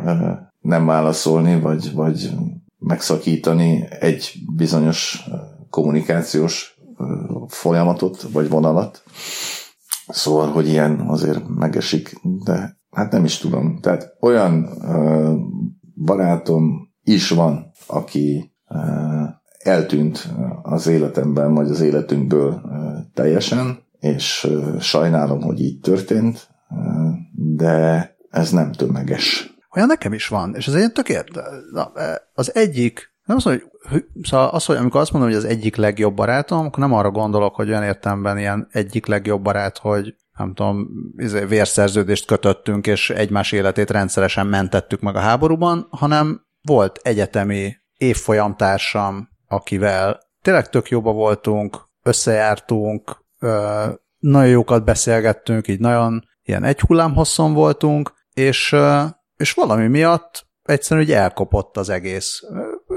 [0.61, 2.31] nem válaszolni, vagy, vagy
[2.79, 5.29] megszakítani egy bizonyos
[5.71, 6.79] kommunikációs
[7.47, 9.03] folyamatot, vagy vonalat.
[10.09, 13.79] Szóval, hogy ilyen azért megesik, de hát nem is tudom.
[13.81, 14.69] Tehát olyan
[16.05, 18.55] barátom is van, aki
[19.59, 20.29] eltűnt
[20.63, 22.63] az életemben, vagy az életünkből
[23.15, 24.49] teljesen, és
[24.81, 26.49] sajnálom, hogy így történt,
[27.33, 29.55] de ez nem tömeges.
[29.75, 31.07] Olyan nekem is van, és ez egy tök
[32.33, 33.65] Az egyik, nem az, hogy,
[34.23, 37.55] szóval az, hogy amikor azt mondom, hogy az egyik legjobb barátom, akkor nem arra gondolok,
[37.55, 43.53] hogy olyan értemben ilyen egyik legjobb barát, hogy nem tudom, izé, vérszerződést kötöttünk, és egymás
[43.53, 51.89] életét rendszeresen mentettük meg a háborúban, hanem volt egyetemi évfolyamtársam, akivel tényleg tök jóba voltunk,
[52.03, 53.25] összejártunk,
[54.19, 58.77] nagyon jókat beszélgettünk, így nagyon ilyen egy hullámhosszon voltunk, és,
[59.37, 62.41] és valami miatt egyszerűen úgy elkopott az egész.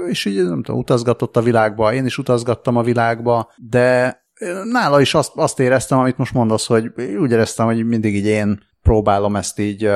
[0.08, 4.18] És így nem tudom, utazgatott a világba, én is utazgattam a világba, de
[4.64, 8.60] nála is azt, azt éreztem, amit most mondasz, hogy úgy éreztem, hogy mindig így én
[8.82, 9.90] próbálom ezt így,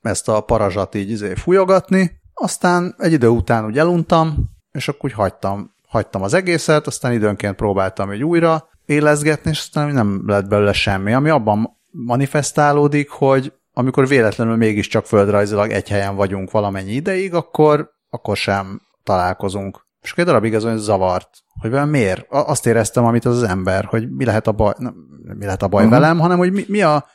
[0.00, 4.36] ezt a parazsat így izé fújogatni, aztán egy idő után úgy eluntam,
[4.72, 9.92] és akkor úgy hagytam, hagytam az egészet, aztán időnként próbáltam egy újra élezgetni, és aztán
[9.92, 16.50] nem lett belőle semmi, ami abban manifestálódik, hogy amikor véletlenül mégiscsak földrajzilag egy helyen vagyunk
[16.50, 19.86] valamennyi ideig, akkor, akkor sem találkozunk.
[20.02, 21.28] És egy darabig ez olyan zavart,
[21.60, 22.26] hogy velem miért?
[22.28, 24.94] Azt éreztem, amit az, az ember, hogy mi lehet a baj, nem,
[25.38, 26.00] mi lehet a baj uh-huh.
[26.00, 27.06] velem, hanem hogy mi, mi a...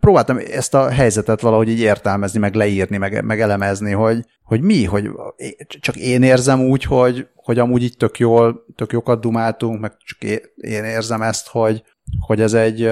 [0.00, 4.84] Próbáltam ezt a helyzetet valahogy így értelmezni, meg leírni, meg, meg elemezni, hogy, hogy mi,
[4.84, 5.10] hogy
[5.80, 10.30] csak én érzem úgy, hogy, hogy amúgy így tök jól, tök jókat dumáltunk, meg csak
[10.56, 11.82] én érzem ezt, hogy,
[12.26, 12.90] hogy ez egy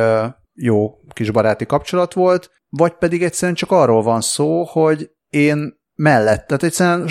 [0.55, 6.47] jó kis baráti kapcsolat volt, vagy pedig egyszerűen csak arról van szó, hogy én mellett,
[6.47, 7.09] tehát egyszerűen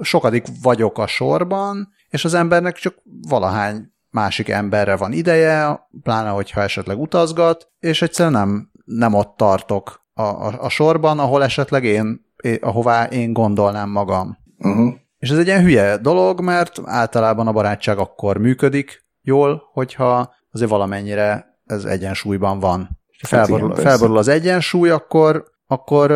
[0.00, 6.62] sokadik vagyok a sorban, és az embernek csak valahány másik emberre van ideje, pláne hogyha
[6.62, 12.20] esetleg utazgat, és egyszerűen nem, nem ott tartok a, a, a sorban, ahol esetleg én,
[12.60, 14.38] ahová én gondolnám magam.
[14.58, 14.94] Uh-huh.
[15.18, 20.70] És ez egy ilyen hülye dolog, mert általában a barátság akkor működik jól, hogyha azért
[20.70, 22.98] valamennyire ez egyensúlyban van.
[23.20, 26.10] Ha felborul, hát igen, felborul az egyensúly, akkor, akkor,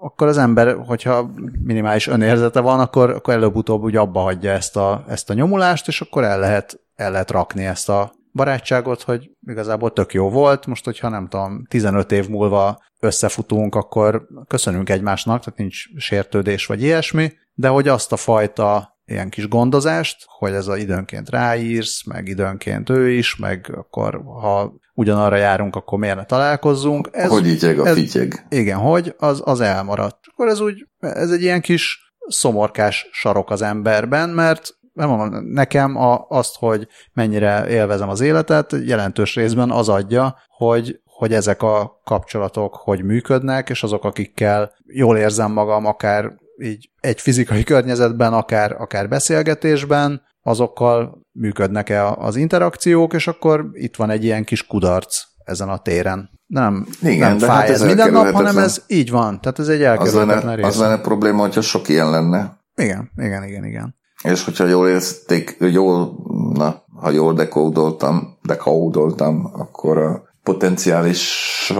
[0.00, 1.30] akkor az ember, hogyha
[1.62, 6.00] minimális önérzete van, akkor, akkor előbb-utóbb úgy abba hagyja ezt a, ezt a nyomulást, és
[6.00, 10.84] akkor el lehet, el lehet rakni ezt a barátságot, hogy igazából tök jó volt, most
[10.84, 17.32] hogyha nem tudom, 15 év múlva összefutunk, akkor köszönünk egymásnak, tehát nincs sértődés vagy ilyesmi,
[17.54, 22.90] de hogy azt a fajta ilyen kis gondozást, hogy ez a időnként ráírsz, meg időnként
[22.90, 27.08] ő is, meg akkor ha ugyanarra járunk, akkor miért ne találkozzunk.
[27.12, 28.46] Ez, hogy ígyeg a ez, fityeg.
[28.48, 30.18] Igen, hogy az, az elmaradt.
[30.32, 35.96] Akkor ez úgy, ez egy ilyen kis szomorkás sarok az emberben, mert nem mondom, nekem
[35.96, 42.00] a, azt, hogy mennyire élvezem az életet, jelentős részben az adja, hogy, hogy ezek a
[42.04, 48.72] kapcsolatok hogy működnek, és azok, akikkel jól érzem magam, akár így egy fizikai környezetben, akár,
[48.78, 55.68] akár beszélgetésben, azokkal működnek-e az interakciók, és akkor itt van egy ilyen kis kudarc ezen
[55.68, 56.30] a téren.
[56.46, 59.40] Nem, Igen, nem fáj hát ez, ez minden nap, hanem ez így van.
[59.40, 60.66] Tehát ez egy elkerülhetetlen rész.
[60.66, 62.58] Az lenne probléma, hogyha sok ilyen lenne.
[62.74, 63.96] Igen, igen, igen, igen.
[64.22, 66.12] És hogyha jól érezték, jól,
[66.54, 71.72] na, ha jól dekódoltam, dekódoltam, akkor a potenciális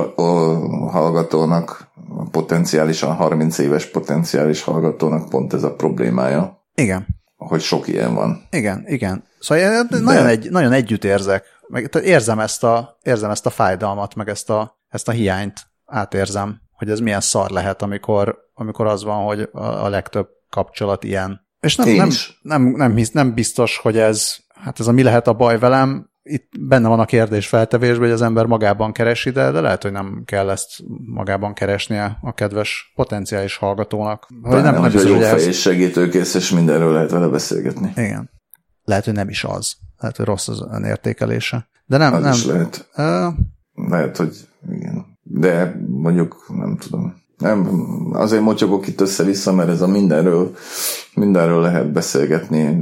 [0.91, 1.88] hallgatónak,
[2.31, 6.67] potenciálisan 30 éves potenciális hallgatónak pont ez a problémája.
[6.75, 7.07] Igen.
[7.37, 8.47] Hogy sok ilyen van.
[8.51, 9.25] Igen, igen.
[9.39, 9.99] Szóval De...
[9.99, 11.45] nagyon, egy, nagyon együtt érzek.
[11.69, 15.61] Meg, tehát érzem, ezt a, érzem ezt a fájdalmat, meg ezt a, ezt a hiányt
[15.87, 21.05] átérzem, hogy ez milyen szar lehet, amikor, amikor az van, hogy a, a legtöbb kapcsolat
[21.05, 21.47] ilyen.
[21.61, 22.11] És nem, nem,
[22.43, 26.11] nem, nem, hisz, nem biztos, hogy ez, hát ez a mi lehet a baj velem,
[26.29, 29.93] itt benne van a kérdés feltevésben, hogy az ember magában keresi, de, de lehet, hogy
[29.93, 30.69] nem kell ezt
[31.05, 34.27] magában keresnie a kedves potenciális hallgatónak.
[34.43, 37.93] Hogy nem, nem, nem hogy a jó fej és segítőkész, és mindenről lehet vele beszélgetni.
[37.97, 38.31] Igen.
[38.85, 39.77] Lehet, hogy nem is az.
[39.99, 41.69] Lehet, hogy rossz az önértékelése.
[41.87, 42.33] De nem, az nem.
[42.33, 42.89] Is lehet.
[42.97, 43.35] Uh,
[43.89, 44.37] lehet, hogy
[44.71, 45.19] igen.
[45.23, 47.15] De mondjuk nem tudom.
[47.39, 47.69] Nem,
[48.13, 50.55] azért motyogok itt össze-vissza, mert ez a mindenről,
[51.15, 52.81] mindenről lehet beszélgetni.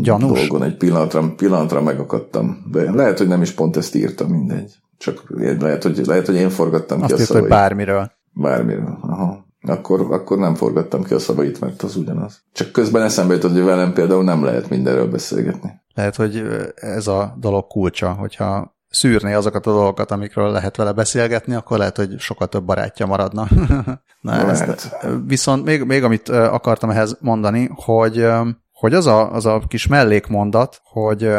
[0.00, 0.38] Gyanús.
[0.38, 2.64] Dolgon egy pillanatra, pillanatra megakadtam.
[2.72, 4.74] De lehet, hogy nem is pont ezt írtam, mindegy.
[4.98, 5.22] Csak
[5.58, 7.42] lehet, hogy, lehet, hogy én forgattam Azt ki a szavait.
[7.42, 8.10] hogy bármiről.
[8.32, 9.44] Bármiről, aha.
[9.66, 12.42] Akkor, akkor nem forgattam ki a szavait, mert az ugyanaz.
[12.52, 15.70] Csak közben eszembe jutott, hogy velem például nem lehet mindenről beszélgetni.
[15.94, 16.42] Lehet, hogy
[16.74, 21.96] ez a dolog kulcsa, hogyha szűrné azokat a dolgokat, amikről lehet vele beszélgetni, akkor lehet,
[21.96, 23.48] hogy sokkal több barátja maradna.
[24.20, 28.26] Na, ezt, viszont még, még amit akartam ehhez mondani, hogy,
[28.72, 31.30] hogy az, a, az a kis mellékmondat, hogy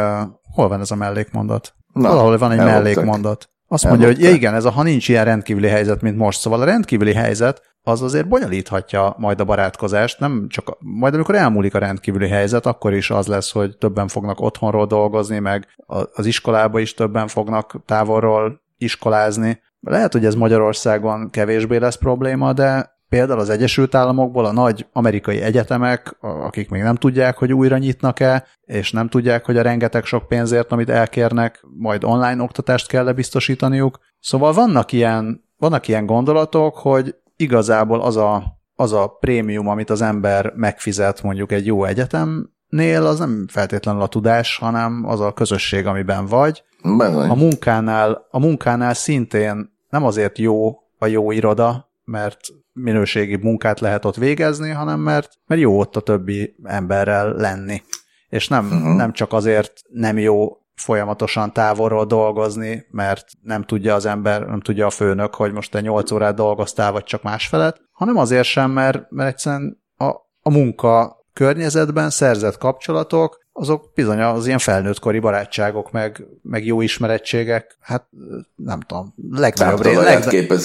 [0.52, 1.74] hol van ez a mellékmondat?
[1.94, 2.84] Na, Valahol van egy eloltak.
[2.84, 3.50] mellékmondat.
[3.68, 6.62] Azt mondja, hogy ja igen, ez a, ha nincs ilyen rendkívüli helyzet, mint most, szóval
[6.62, 11.80] a rendkívüli helyzet az azért bonyolíthatja majd a barátkozást, nem csak, majd amikor elmúlik a
[11.80, 15.67] rendkívüli helyzet, akkor is az lesz, hogy többen fognak otthonról dolgozni, meg
[16.13, 19.62] az iskolába is többen fognak távolról iskolázni.
[19.80, 25.41] Lehet, hogy ez Magyarországon kevésbé lesz probléma, de például az Egyesült Államokból a nagy amerikai
[25.41, 30.28] egyetemek, akik még nem tudják, hogy újra nyitnak-e, és nem tudják, hogy a rengeteg sok
[30.28, 34.00] pénzért, amit elkérnek, majd online oktatást kell biztosítaniuk.
[34.19, 38.43] Szóval vannak ilyen, vannak ilyen gondolatok, hogy igazából az a,
[38.76, 44.08] az a prémium, amit az ember megfizet mondjuk egy jó egyetemnél, az nem feltétlenül a
[44.08, 46.63] tudás, hanem az a közösség, amiben vagy.
[46.98, 47.30] Bezony.
[47.30, 52.39] A munkánál, a munkánál szintén nem azért jó a jó iroda, mert
[52.74, 57.82] minőségi munkát lehet ott végezni, hanem mert, mert jó ott a többi emberrel lenni.
[58.30, 58.95] És nem, uh-huh.
[58.95, 64.86] nem csak azért nem jó folyamatosan távolról dolgozni, mert nem tudja az ember, nem tudja
[64.86, 69.12] a főnök, hogy most te 8 órát dolgoztál, vagy csak másfelet, hanem azért sem, mert,
[69.12, 70.06] mert egyszerűen a,
[70.42, 77.78] a munka környezetben szerzett kapcsolatok, azok bizony az ilyen felnőttkori barátságok, meg, meg jó ismerettségek,
[77.80, 78.08] hát
[78.56, 80.24] nem tudom, legnagyobb, ré, leg,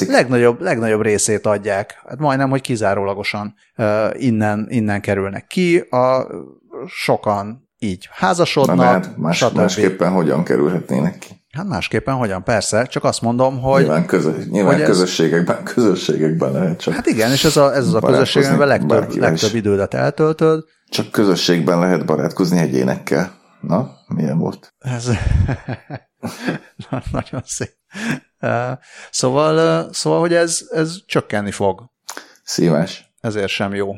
[0.08, 2.02] legnagyobb, legnagyobb részét adják.
[2.06, 5.78] Hát majdnem, hogy kizárólagosan uh, innen, innen kerülnek ki.
[5.78, 6.26] A,
[6.86, 9.56] sokan így házasodnak, Na, hát más, stb.
[9.56, 11.28] Másképpen hogyan kerülhetnének ki?
[11.50, 13.82] Hát másképpen hogyan, persze, csak azt mondom, hogy...
[13.82, 15.72] Nyilván, közös, nyilván hogy közösségekben, ez...
[15.72, 16.94] közösségekben lehet csak...
[16.94, 20.64] Hát igen, és ez, a, ez az a közösség, amiben legtöbb, legtöbb idődet eltöltöd.
[20.88, 23.32] Csak közösségben lehet barátkozni egyénekkel.
[23.60, 24.74] Na, milyen volt?
[24.78, 25.08] Ez
[27.12, 27.74] nagyon szép.
[29.10, 31.90] Szóval, szóval hogy ez, ez csökkenni fog.
[32.42, 33.12] Szíves.
[33.20, 33.94] Ezért sem jó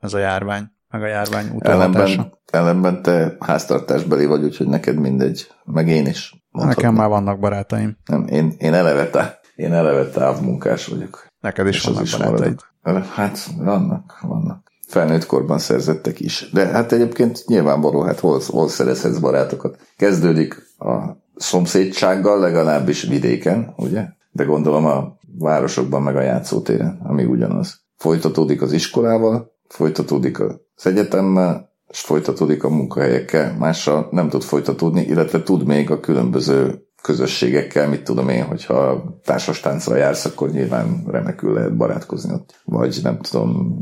[0.00, 5.88] ez a járvány meg a járvány ellenben, ellenben te háztartásbeli vagy, úgyhogy neked mindegy, meg
[5.88, 6.44] én is.
[6.50, 6.82] Mondhatni.
[6.82, 7.96] Nekem már vannak barátaim.
[8.06, 11.26] Nem, én, én eleve, tá, én eleve távmunkás vagyok.
[11.40, 12.60] Neked is vannak is barátaid.
[12.82, 13.08] Maradok.
[13.08, 14.72] Hát vannak, vannak.
[14.88, 16.50] Felnőtt korban szerzettek is.
[16.52, 19.78] De hát egyébként nyilvánvaló, hát hol, hol szerezhetsz barátokat.
[19.96, 20.98] Kezdődik a
[21.36, 24.04] szomszédsággal, legalábbis vidéken, ugye?
[24.30, 27.84] De gondolom a városokban meg a játszótéren, ami ugyanaz.
[27.96, 35.42] Folytatódik az iskolával, folytatódik az egyetemmel, és folytatódik a munkahelyekkel, mással nem tud folytatódni, illetve
[35.42, 41.52] tud még a különböző közösségekkel, mit tudom én, hogyha társas táncra jársz, akkor nyilván remekül
[41.52, 42.60] lehet barátkozni ott.
[42.64, 43.76] Vagy nem tudom,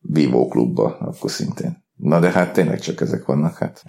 [0.00, 1.84] vívó klubba, akkor szintén.
[1.96, 3.82] Na de hát tényleg csak ezek vannak, hát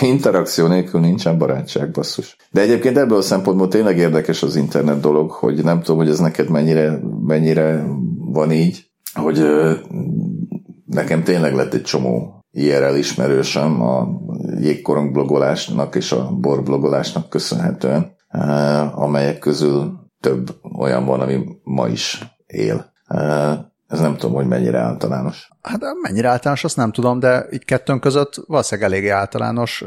[0.00, 2.36] interakció nélkül nincsen barátság, basszus.
[2.50, 6.18] De egyébként ebből a szempontból tényleg érdekes az internet dolog, hogy nem tudom, hogy ez
[6.18, 7.86] neked mennyire, mennyire
[8.18, 9.38] van így, hogy
[10.94, 14.08] nekem tényleg lett egy csomó IRL ismerősöm a
[14.60, 18.16] jégkorong blogolásnak és a bor blogolásnak köszönhetően,
[18.94, 22.92] amelyek közül több olyan van, ami ma is él.
[23.86, 25.48] Ez nem tudom, hogy mennyire általános.
[25.62, 29.84] Hát mennyire általános, azt nem tudom, de így kettőnk között valószínűleg eléggé általános.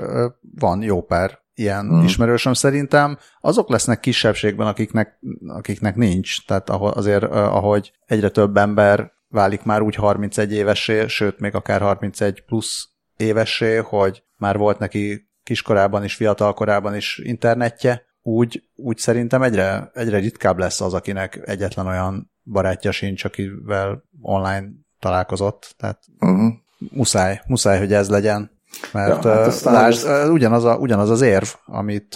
[0.60, 2.04] Van jó pár ilyen hmm.
[2.04, 3.18] ismerősöm szerintem.
[3.42, 6.46] Azok lesznek kisebbségben, akiknek, akiknek nincs.
[6.46, 12.44] Tehát azért, ahogy egyre több ember válik már úgy 31 évesé, sőt, még akár 31
[12.46, 19.90] plusz évesé, hogy már volt neki kiskorában is, fiatalkorában is internetje, úgy, úgy szerintem egyre,
[19.94, 24.68] egyre ritkább lesz az, akinek egyetlen olyan barátja sincs, akivel online
[25.00, 25.76] találkozott.
[25.78, 26.54] Tehát uh-huh.
[26.92, 28.52] muszáj, muszáj, hogy ez legyen.
[28.92, 32.16] Mert ja, hát lásd, ugyanaz, a, ugyanaz az érv, amit,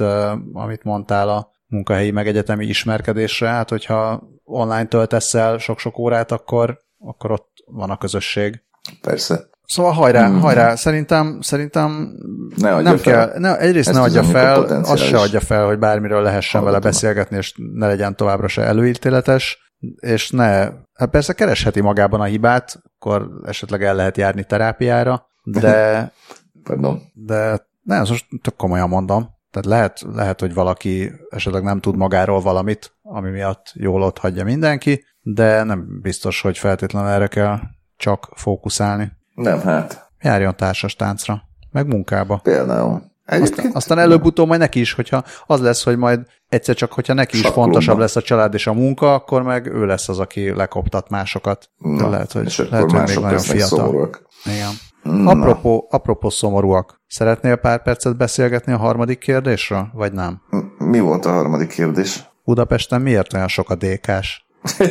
[0.53, 6.79] amit mondtál a munkahelyi meg egyetemi ismerkedésre, hát hogyha online töltesz el sok-sok órát, akkor,
[7.05, 8.61] akkor ott van a közösség.
[9.01, 9.49] Persze.
[9.65, 10.39] Szóval hajrá, hmm.
[10.39, 12.11] hajrá, szerintem, szerintem
[12.55, 13.13] ne nem fel.
[13.27, 16.79] kell, ne, egyrészt Ezt ne adja fel, azt se adja fel, hogy bármiről lehessen vele
[16.79, 22.81] beszélgetni, és ne legyen továbbra se előítéletes, és ne, hát persze keresheti magában a hibát,
[22.95, 26.13] akkor esetleg el lehet járni terápiára, de
[26.63, 27.01] Pardon.
[27.13, 29.29] de ne, ezt most tök komolyan mondom.
[29.51, 34.43] Tehát lehet, lehet, hogy valaki esetleg nem tud magáról valamit, ami miatt jól ott hagyja
[34.43, 37.59] mindenki, de nem biztos, hogy feltétlenül erre kell
[37.97, 39.11] csak fókuszálni.
[39.33, 40.09] Nem, hát.
[40.21, 41.41] Járjon társas táncra,
[41.71, 42.39] meg munkába.
[42.43, 43.09] Például.
[43.25, 47.39] Aztán, aztán előbb-utóbb majd neki is, hogyha az lesz, hogy majd egyszer csak, hogyha neki
[47.39, 51.09] is fontosabb lesz a család és a munka, akkor meg ő lesz az, aki lekoptat
[51.09, 51.69] másokat.
[51.77, 53.77] Na, lehet, hogy, és lehet, hogy még nagyon fiatal.
[53.77, 54.27] Szomorúak.
[54.45, 54.69] Igen.
[55.03, 57.01] Apropó, apropó szomorúak.
[57.07, 60.41] Szeretnél pár percet beszélgetni a harmadik kérdésről, vagy nem?
[60.77, 62.23] Mi volt a harmadik kérdés?
[62.43, 64.45] Budapesten miért olyan sok a DK-s?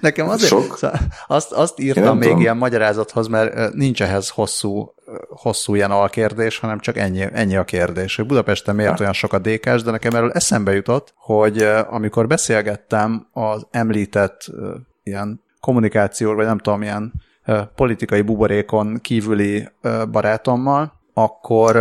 [0.00, 0.76] Nekem azért, Sok.
[0.76, 2.40] Szóval azt, azt írtam még tudom.
[2.40, 4.94] ilyen magyarázathoz, mert nincs ehhez hosszú,
[5.28, 9.38] hosszú ilyen alkérdés, hanem csak ennyi, ennyi a kérdés, hogy Budapesten miért olyan sok a
[9.38, 14.46] dk de nekem erről eszembe jutott, hogy amikor beszélgettem az említett
[15.02, 17.12] ilyen kommunikációról, vagy nem tudom, ilyen
[17.74, 19.68] politikai buborékon kívüli
[20.10, 21.76] barátommal, akkor,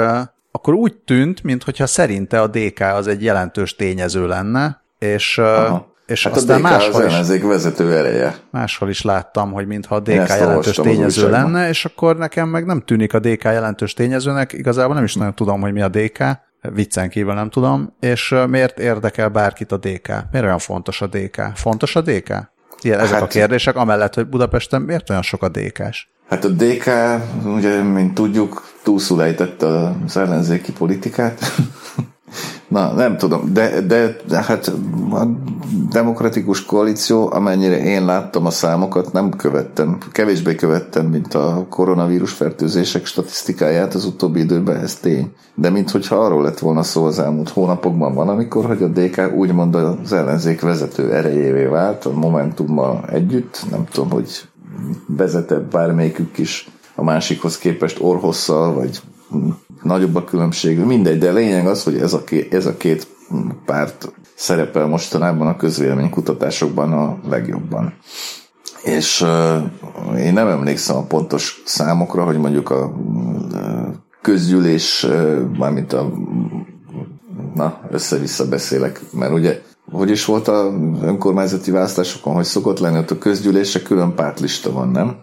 [0.51, 6.24] akkor úgy tűnt, mintha szerinte a DK az egy jelentős tényező lenne, és Aha és
[6.24, 8.36] hát aztán a DK máshol az ellenzék vezető ereje.
[8.51, 12.82] Máshol is láttam, hogy mintha a DK jelentős tényező lenne, és akkor nekem meg nem
[12.82, 16.24] tűnik a DK jelentős tényezőnek, igazából nem is nagyon tudom, hogy mi a DK,
[16.74, 20.07] viccen kívül nem tudom, és miért érdekel bárkit a DK?
[20.32, 21.41] Miért olyan fontos a DK?
[21.53, 22.34] Fontos a DK?
[22.86, 26.08] Ilyen, ezek hát, a kérdések, amellett, hogy Budapesten miért olyan sok a DK-s?
[26.30, 26.88] Hát a DK,
[27.46, 29.22] ugye, mint tudjuk, túlszul
[30.06, 31.40] az ellenzéki politikát,
[32.68, 34.68] Na, nem tudom, de, de, de hát
[35.12, 35.28] a
[35.92, 43.06] demokratikus koalíció, amennyire én láttam a számokat, nem követtem, kevésbé követtem, mint a koronavírus fertőzések
[43.06, 45.32] statisztikáját az utóbbi időben, ez tény.
[45.56, 49.76] De minthogyha arról lett volna szó az elmúlt hónapokban van, amikor, hogy a DK úgymond
[49.76, 54.30] az ellenzék vezető erejévé vált, a Momentummal együtt, nem tudom, hogy
[55.08, 59.02] vezete bármelyikük is a másikhoz képest orhosszal, vagy
[59.84, 63.07] nagyobb a különbség, mindegy, de lényeg az, hogy ez a, két, ez a két
[63.65, 67.93] párt szerepel mostanában a közvéleménykutatásokban a legjobban.
[68.84, 73.59] És uh, én nem emlékszem a pontos számokra, hogy mondjuk a uh,
[74.21, 76.11] közgyűlés, uh, mármint a
[77.55, 79.61] na, össze-vissza beszélek, mert ugye
[79.91, 84.89] hogy is volt a önkormányzati választásokon, hogy szokott lenni, ott a közgyűlése külön pártlista van,
[84.89, 85.15] nem?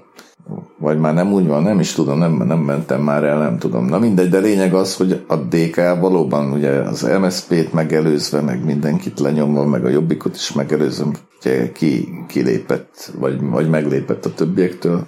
[0.78, 3.86] Vagy már nem úgy van, nem is tudom, nem, nem mentem már el, nem tudom.
[3.86, 9.20] Na mindegy, de lényeg az, hogy a DK valóban ugye az MSZP-t megelőzve, meg mindenkit
[9.20, 11.04] lenyomva, meg a Jobbikot is megelőzve,
[11.40, 15.06] ugye ki, kilépett, vagy, vagy meglépett a többiektől,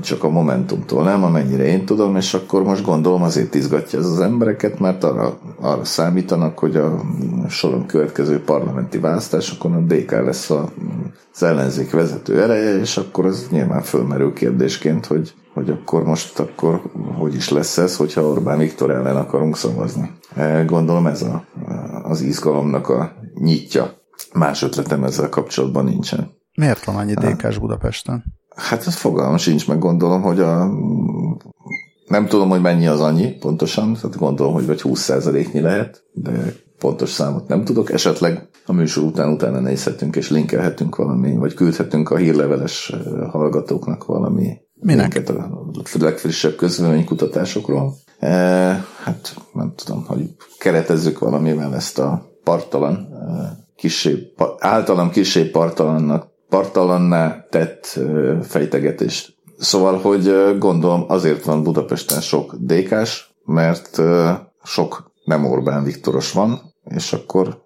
[0.00, 4.20] csak a Momentumtól nem, amennyire én tudom, és akkor most gondolom azért izgatja ez az
[4.20, 7.00] embereket, mert arra, arra számítanak, hogy a
[7.48, 10.68] soron következő parlamenti választásokon a DK lesz a,
[11.34, 16.82] az ellenzék vezető ereje, és akkor az nyilván fölmerül kérdésként, hogy, hogy akkor most akkor
[17.18, 20.10] hogy is lesz ez, hogyha Orbán Viktor ellen akarunk szavazni.
[20.66, 21.44] Gondolom ez a,
[22.02, 23.90] az izgalomnak a nyitja.
[24.34, 26.30] Más ötletem ezzel kapcsolatban nincsen.
[26.54, 28.39] Miért van annyi DK-s Budapesten?
[28.56, 30.70] Hát ez fogalmam sincs, meg gondolom, hogy a
[32.06, 36.30] nem tudom, hogy mennyi az annyi pontosan, tehát gondolom, hogy vagy 20%-nyi lehet, de
[36.78, 37.92] pontos számot nem tudok.
[37.92, 42.92] Esetleg a műsor után utána nézhetünk és linkelhetünk valami, vagy küldhetünk a hírleveles
[43.30, 45.22] hallgatóknak valami Minek?
[45.28, 47.94] a legfrissebb közvéleménykutatásokról.
[48.18, 48.28] E,
[49.02, 57.46] hát nem tudom, hogy keretezzük valamivel ezt a partalan, e, kisé, általam kisé partalannak, partalanná
[57.50, 57.98] tett
[58.42, 59.34] fejtegetést.
[59.58, 64.00] Szóval, hogy gondolom azért van Budapesten sok dékás, mert
[64.64, 67.62] sok nem Orbán Viktoros van, és akkor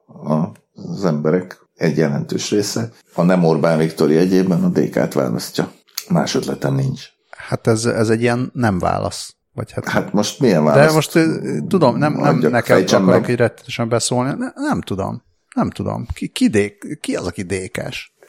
[0.74, 5.72] az emberek egy jelentős része a nem Orbán Viktori egyében a DK-t választja.
[6.08, 7.02] Más ötletem nincs.
[7.30, 9.34] Hát ez, ez egy ilyen nem válasz.
[9.52, 10.86] Vagy hát, hát most milyen válasz?
[10.86, 11.18] De most
[11.68, 14.34] tudom, nem, nem neked akarok így rettetesen beszólni.
[14.38, 15.22] Ne, nem tudom.
[15.54, 16.06] Nem tudom.
[16.14, 17.42] Ki, ki, dék, ki az, aki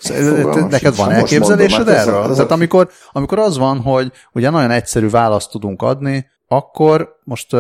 [0.08, 0.70] dékes?
[0.70, 2.24] Neked van elképzelésed mondom, hát erről?
[2.24, 7.16] Ez ez Tehát amikor, amikor az van, hogy ugye nagyon egyszerű választ tudunk adni, akkor
[7.24, 7.56] most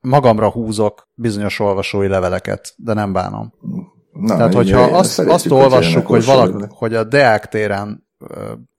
[0.00, 3.52] magamra húzok bizonyos olvasói leveleket, de nem bánom.
[4.12, 8.06] Na, Tehát, hogyha azt, azt olvassuk, hogy, valaki, hogy a Deák téren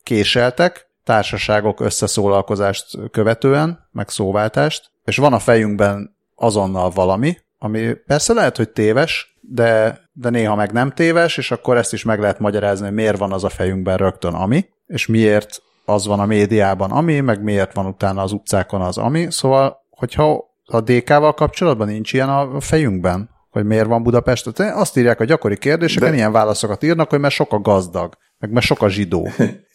[0.04, 8.58] késeltek, társaságok összeszólalkozást követően, meg szóváltást, és van a fejünkben azonnal valami, ami persze lehet,
[8.58, 12.86] hogy téves, de, de néha meg nem téves, és akkor ezt is meg lehet magyarázni,
[12.86, 17.20] hogy miért van az a fejünkben rögtön ami, és miért az van a médiában ami,
[17.20, 19.28] meg miért van utána az utcákon az ami.
[19.30, 24.60] Szóval, hogyha a DK-val kapcsolatban nincs ilyen a fejünkben, hogy miért van Budapest.
[24.60, 26.16] Azt írják a gyakori kérdéseken, De...
[26.16, 29.30] ilyen válaszokat írnak, hogy mert sok a gazdag, meg mert sok a zsidó.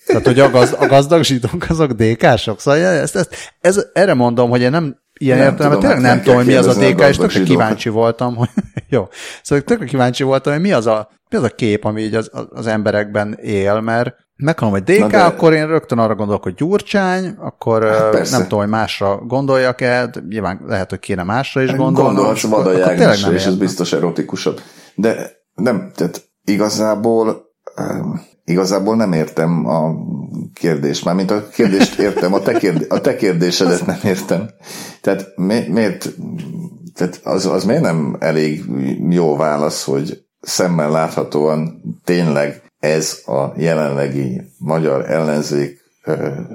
[0.06, 2.60] Tehát, hogy a, gaz, a gazdag zsidók azok DK-sok.
[2.60, 6.34] Szóval ezt, ezt, ez, erre mondom, hogy én nem ilyen nem értelme, tényleg nem tudom,
[6.36, 8.48] hogy mi az a DK, és tökre kíváncsi voltam, hogy
[8.88, 9.08] jó.
[9.42, 12.30] Szóval tökre kíváncsi voltam, hogy mi az a, mi az a kép, ami így az,
[12.50, 15.22] az emberekben él, mert meghalom, hogy DK, de...
[15.22, 20.60] akkor én rögtön arra gondolok, hogy Gyurcsány, akkor hát nem tudom, hogy másra gondoljak-e, nyilván
[20.66, 22.14] lehet, hogy kéne másra is hát gondolni.
[22.14, 24.60] Gondolhatsz Vadai Ágnesre, és ez biztos erotikusabb.
[24.94, 27.51] De nem, tehát igazából
[28.44, 29.94] igazából nem értem a
[30.54, 34.48] kérdést, mármint a kérdést értem, a te, kérdé, a te kérdésedet nem értem.
[35.00, 36.08] Tehát mi, miért,
[36.94, 38.64] tehát az, az miért nem elég
[39.08, 45.80] jó válasz, hogy szemmel láthatóan tényleg ez a jelenlegi magyar ellenzék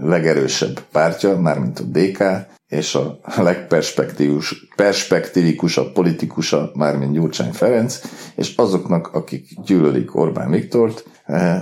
[0.01, 2.23] legerősebb pártja, mármint a DK,
[2.67, 3.19] és a
[4.75, 8.01] legperspektívikusabb politikusa, mármint Gyurcsány Ferenc,
[8.35, 11.03] és azoknak, akik gyűlölik Orbán Viktort,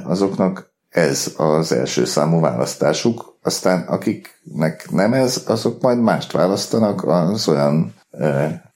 [0.03, 7.47] azoknak ez az első számú választásuk, aztán akiknek nem ez, azok majd mást választanak, az
[7.47, 7.93] olyan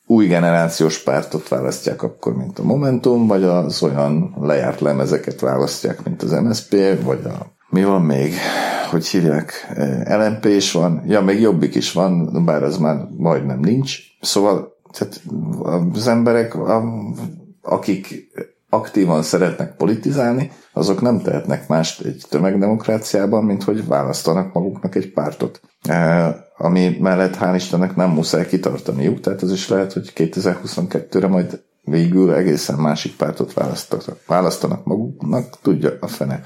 [0.05, 6.23] új generációs pártot választják akkor, mint a Momentum, vagy az olyan lejárt lemezeket választják, mint
[6.23, 8.33] az MSP, vagy a mi van még?
[8.89, 9.73] Hogy hívják?
[10.05, 13.97] LMP is van, ja, még Jobbik is van, bár az már majdnem nincs.
[14.21, 15.21] Szóval tehát
[15.93, 16.55] az emberek,
[17.61, 18.27] akik
[18.69, 25.61] aktívan szeretnek politizálni, azok nem tehetnek mást egy tömegdemokráciában, mint hogy választanak maguknak egy pártot.
[26.57, 32.33] Ami mellett hál' Istennek nem muszáj kitartaniuk, tehát az is lehet, hogy 2022-re majd végül
[32.33, 36.41] egészen másik pártot választanak, választanak maguknak, tudja a fene.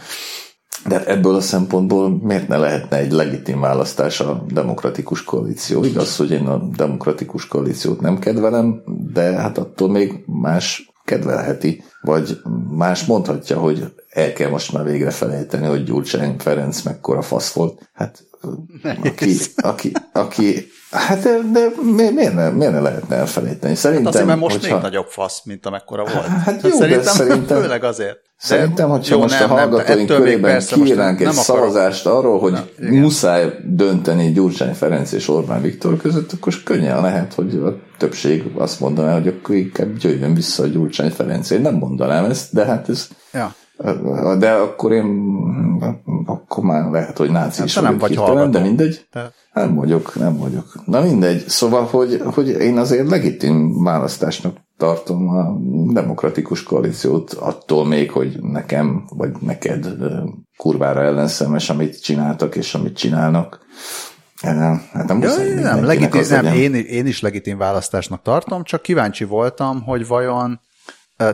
[0.85, 5.83] De ebből a szempontból miért ne lehetne egy legitim választás a demokratikus koalíció?
[5.83, 12.39] Igaz, hogy én a demokratikus koalíciót nem kedvelem, de hát attól még más kedvelheti, vagy
[12.69, 17.89] más mondhatja, hogy el kell most már végre felejteni, hogy Gyurcsány Ferenc mekkora fasz volt.
[17.93, 18.23] Hát
[19.03, 21.67] aki, aki, aki Hát de, de
[22.11, 23.75] miért, ne, miért ne lehetne elfelejteni?
[23.75, 24.73] Szerintem, hát azért, mert most hogyha...
[24.73, 26.25] még nagyobb fasz, mint amekkora volt.
[26.25, 28.17] Hát jó, szerintem, de szerintem, főleg azért.
[28.37, 32.65] Szerintem, hogyha jó, most nem, a hallgatóink nem, körében kiírnánk egy szavazást arról, hogy Na,
[32.89, 38.79] muszáj dönteni Gyurcsány Ferenc és Orbán Viktor között, akkor könnyen lehet, hogy a többség azt
[38.79, 41.49] mondaná, hogy akkor inkább jöjjön vissza a Gyurcsány Ferenc.
[41.49, 43.07] Én nem mondanám ezt, de hát ez...
[43.33, 43.55] Ja.
[44.37, 45.31] De akkor én
[46.25, 48.49] akkor már lehet, hogy náci hát, is nem vagy hallgató.
[48.49, 49.07] de mindegy.
[49.11, 49.31] Te...
[49.53, 50.65] Nem vagyok, nem vagyok.
[50.85, 51.47] Na mindegy.
[51.47, 55.57] Szóval, hogy, hogy én azért legitim választásnak tartom a
[55.93, 59.87] demokratikus koalíciót attól még, hogy nekem, vagy neked
[60.57, 63.59] kurvára ellenszemes, amit csináltak és amit csinálnak.
[64.41, 65.31] Hát nem, ja,
[65.61, 70.59] nem, legitim, nem én, én is legitim választásnak tartom, csak kíváncsi voltam, hogy vajon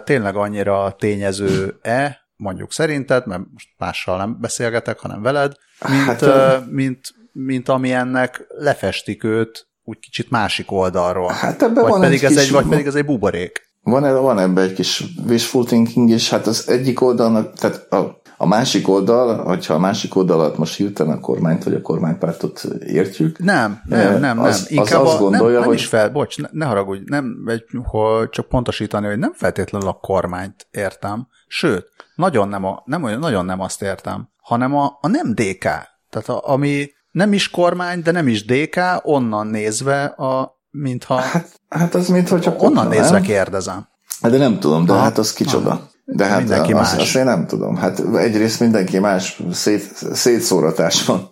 [0.03, 5.53] tényleg annyira tényező-e, mondjuk szerinted, mert most mással nem beszélgetek, hanem veled,
[5.89, 11.31] mint, hát, mint, mint ami ennek lefestik őt úgy kicsit másik oldalról.
[11.31, 13.68] Hát ebben vagy van pedig egy ez kis, egy, Vagy pedig ez egy buborék.
[13.89, 18.47] Van, van ebben egy kis wishful thinking is, hát az egyik oldalnak, tehát a, a
[18.47, 23.39] másik oldal, hogyha a másik oldalat most hirtelen a kormányt vagy a kormánypártot értjük.
[23.39, 24.77] Nem, nem, nem, az, nem.
[24.77, 25.77] Inkább az azt gondolja, nem, nem hogy...
[25.77, 29.99] is fel, bocs, ne, ne haragudj, nem, egy, hogy csak pontosítani, hogy nem feltétlenül a
[30.01, 31.85] kormányt értem, sőt,
[32.15, 35.63] nagyon nem, a, nem, nagyon nem azt értem, hanem a, a nem DK.
[36.09, 41.15] Tehát a, ami nem is kormány, de nem is DK, onnan nézve a mintha...
[41.15, 43.21] Hát, hát az mintha csak Onnan kopna, nézve nem?
[43.21, 43.87] kérdezem.
[44.21, 45.89] Hát de nem tudom, de ha, hát az kicsoda.
[46.05, 47.01] De hát mindenki azt, más.
[47.01, 47.75] azt én nem tudom.
[47.75, 51.29] Hát egyrészt mindenki más, szét, szétszóratás van.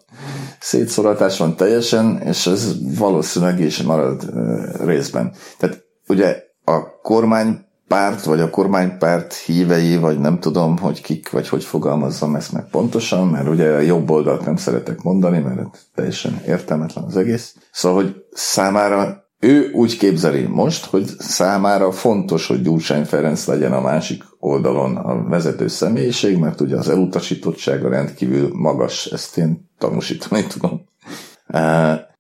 [0.60, 4.34] Szétszóratás van teljesen, és ez valószínűleg is marad
[4.86, 5.34] részben.
[5.58, 11.48] Tehát ugye a kormány párt, vagy a kormánypárt hívei, vagy nem tudom, hogy kik, vagy
[11.48, 16.42] hogy fogalmazzam ezt meg pontosan, mert ugye a jobb oldalt nem szeretek mondani, mert teljesen
[16.46, 17.56] értelmetlen az egész.
[17.72, 23.82] Szóval, hogy számára ő úgy képzeli most, hogy számára fontos, hogy Gyurcsány Ferenc legyen a
[23.82, 30.82] másik oldalon a vezető személyiség, mert ugye az elutasítottsága rendkívül magas, ezt én tanúsítani tudom.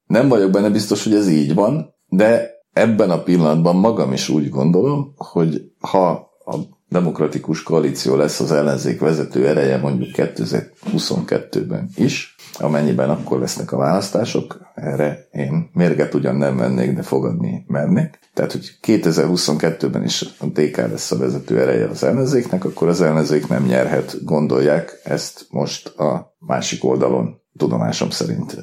[0.07, 4.49] Nem vagyok benne biztos, hogy ez így van, de ebben a pillanatban magam is úgy
[4.49, 6.09] gondolom, hogy ha
[6.45, 6.55] a
[6.89, 14.59] demokratikus koalíció lesz az ellenzék vezető ereje mondjuk 2022-ben is, amennyiben akkor lesznek a választások,
[14.75, 18.19] erre én mérget ugyan nem vennék, de fogadni mernék.
[18.33, 23.47] Tehát, hogy 2022-ben is a DK lesz a vezető ereje az ellenzéknek, akkor az ellenzék
[23.47, 28.59] nem nyerhet, gondolják ezt most a másik oldalon tudomásom szerint.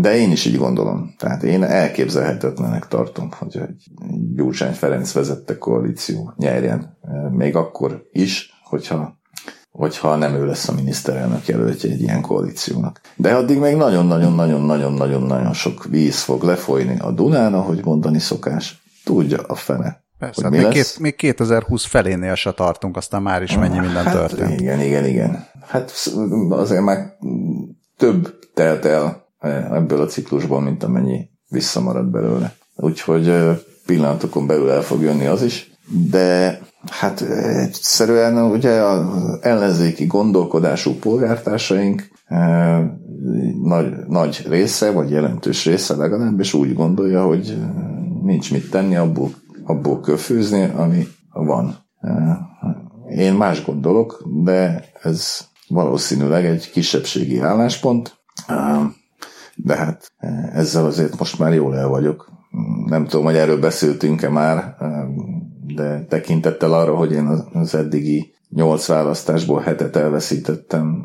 [0.00, 1.14] De én is így gondolom.
[1.18, 3.84] Tehát én elképzelhetetlenek tartom, hogy egy
[4.34, 6.98] Gyurcsány Ferenc vezette koalíció nyerjen.
[7.30, 9.14] Még akkor is, hogyha
[9.76, 13.00] hogyha nem ő lesz a miniszterelnök jelöltje egy ilyen koalíciónak.
[13.16, 18.82] De addig még nagyon-nagyon-nagyon-nagyon-nagyon-nagyon sok víz fog lefolyni a Dunán, ahogy mondani szokás.
[19.04, 20.04] Tudja a fene.
[20.18, 24.14] Persze, hát még, két, még 2020 felénél se tartunk, aztán már is mennyi minden hát,
[24.14, 24.60] történt.
[24.60, 25.46] Igen, igen, igen.
[25.66, 25.92] Hát
[26.48, 27.16] azért már
[27.96, 29.26] több telt el
[29.72, 32.54] ebből a ciklusból, mint amennyi visszamarad belőle.
[32.76, 33.32] Úgyhogy
[33.86, 35.70] pillanatokon belül el fog jönni az is,
[36.10, 42.08] de hát egyszerűen ugye az ellenzéki gondolkodású polgártársaink
[43.62, 47.58] nagy, nagy része, vagy jelentős része legalábbis úgy gondolja, hogy
[48.22, 49.30] nincs mit tenni, abból,
[49.64, 51.76] abból kell főzni, ami van.
[53.08, 58.16] Én más gondolok, de ez valószínűleg egy kisebbségi álláspont,
[59.56, 60.12] de hát
[60.52, 62.30] ezzel azért most már jól el vagyok.
[62.86, 64.76] Nem tudom, hogy erről beszéltünk-e már,
[65.74, 71.04] de tekintettel arra, hogy én az eddigi nyolc választásból hetet elveszítettem,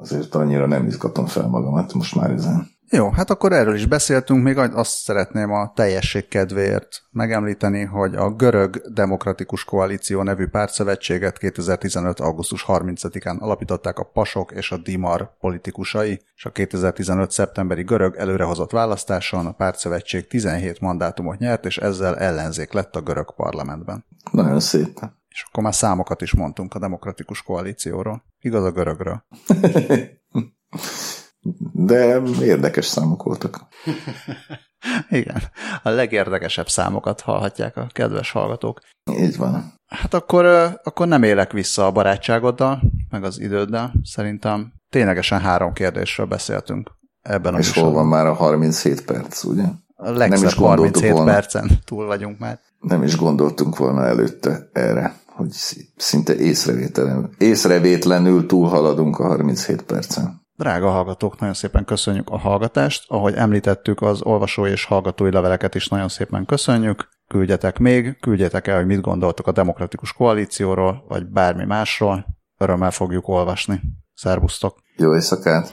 [0.00, 2.68] azért annyira nem izgatom fel magamat most már ezen.
[2.90, 8.30] Jó, hát akkor erről is beszéltünk, még azt szeretném a teljesség kedvéért megemlíteni, hogy a
[8.30, 12.20] Görög Demokratikus Koalíció nevű pártszövetséget 2015.
[12.20, 17.30] augusztus 30-án alapították a Pasok és a Dimar politikusai, és a 2015.
[17.30, 23.34] szeptemberi görög előrehozott választáson a pártszövetség 17 mandátumot nyert, és ezzel ellenzék lett a görög
[23.34, 24.04] parlamentben.
[24.32, 25.00] Nagyon szép.
[25.28, 28.24] És akkor már számokat is mondtunk a Demokratikus Koalícióról.
[28.40, 29.24] Igaz a görögről.
[31.72, 33.58] De érdekes számok voltak.
[35.08, 35.42] Igen,
[35.82, 38.80] a legérdekesebb számokat hallhatják a kedves hallgatók.
[39.18, 39.72] Így van.
[39.86, 40.44] Hát akkor,
[40.82, 42.80] akkor nem élek vissza a barátságoddal,
[43.10, 43.92] meg az időddel.
[44.02, 46.90] Szerintem ténylegesen három kérdésről beszéltünk
[47.22, 49.64] ebben a És hol van már a 37 perc, ugye?
[49.96, 52.60] A nem is 37 volna, percen túl vagyunk már.
[52.80, 55.50] Nem is gondoltunk volna előtte erre, hogy
[55.96, 60.37] szinte észrevétlenül, észrevétlenül túlhaladunk a 37 percen.
[60.58, 63.04] Drága hallgatók, nagyon szépen köszönjük a hallgatást.
[63.08, 67.08] Ahogy említettük, az olvasói és hallgatói leveleket is nagyon szépen köszönjük.
[67.28, 72.26] Küldjetek még, küldjetek el, hogy mit gondoltok a demokratikus koalícióról, vagy bármi másról.
[72.58, 73.80] Örömmel fogjuk olvasni.
[74.14, 74.78] Szervusztok!
[74.96, 75.72] Jó éjszakát!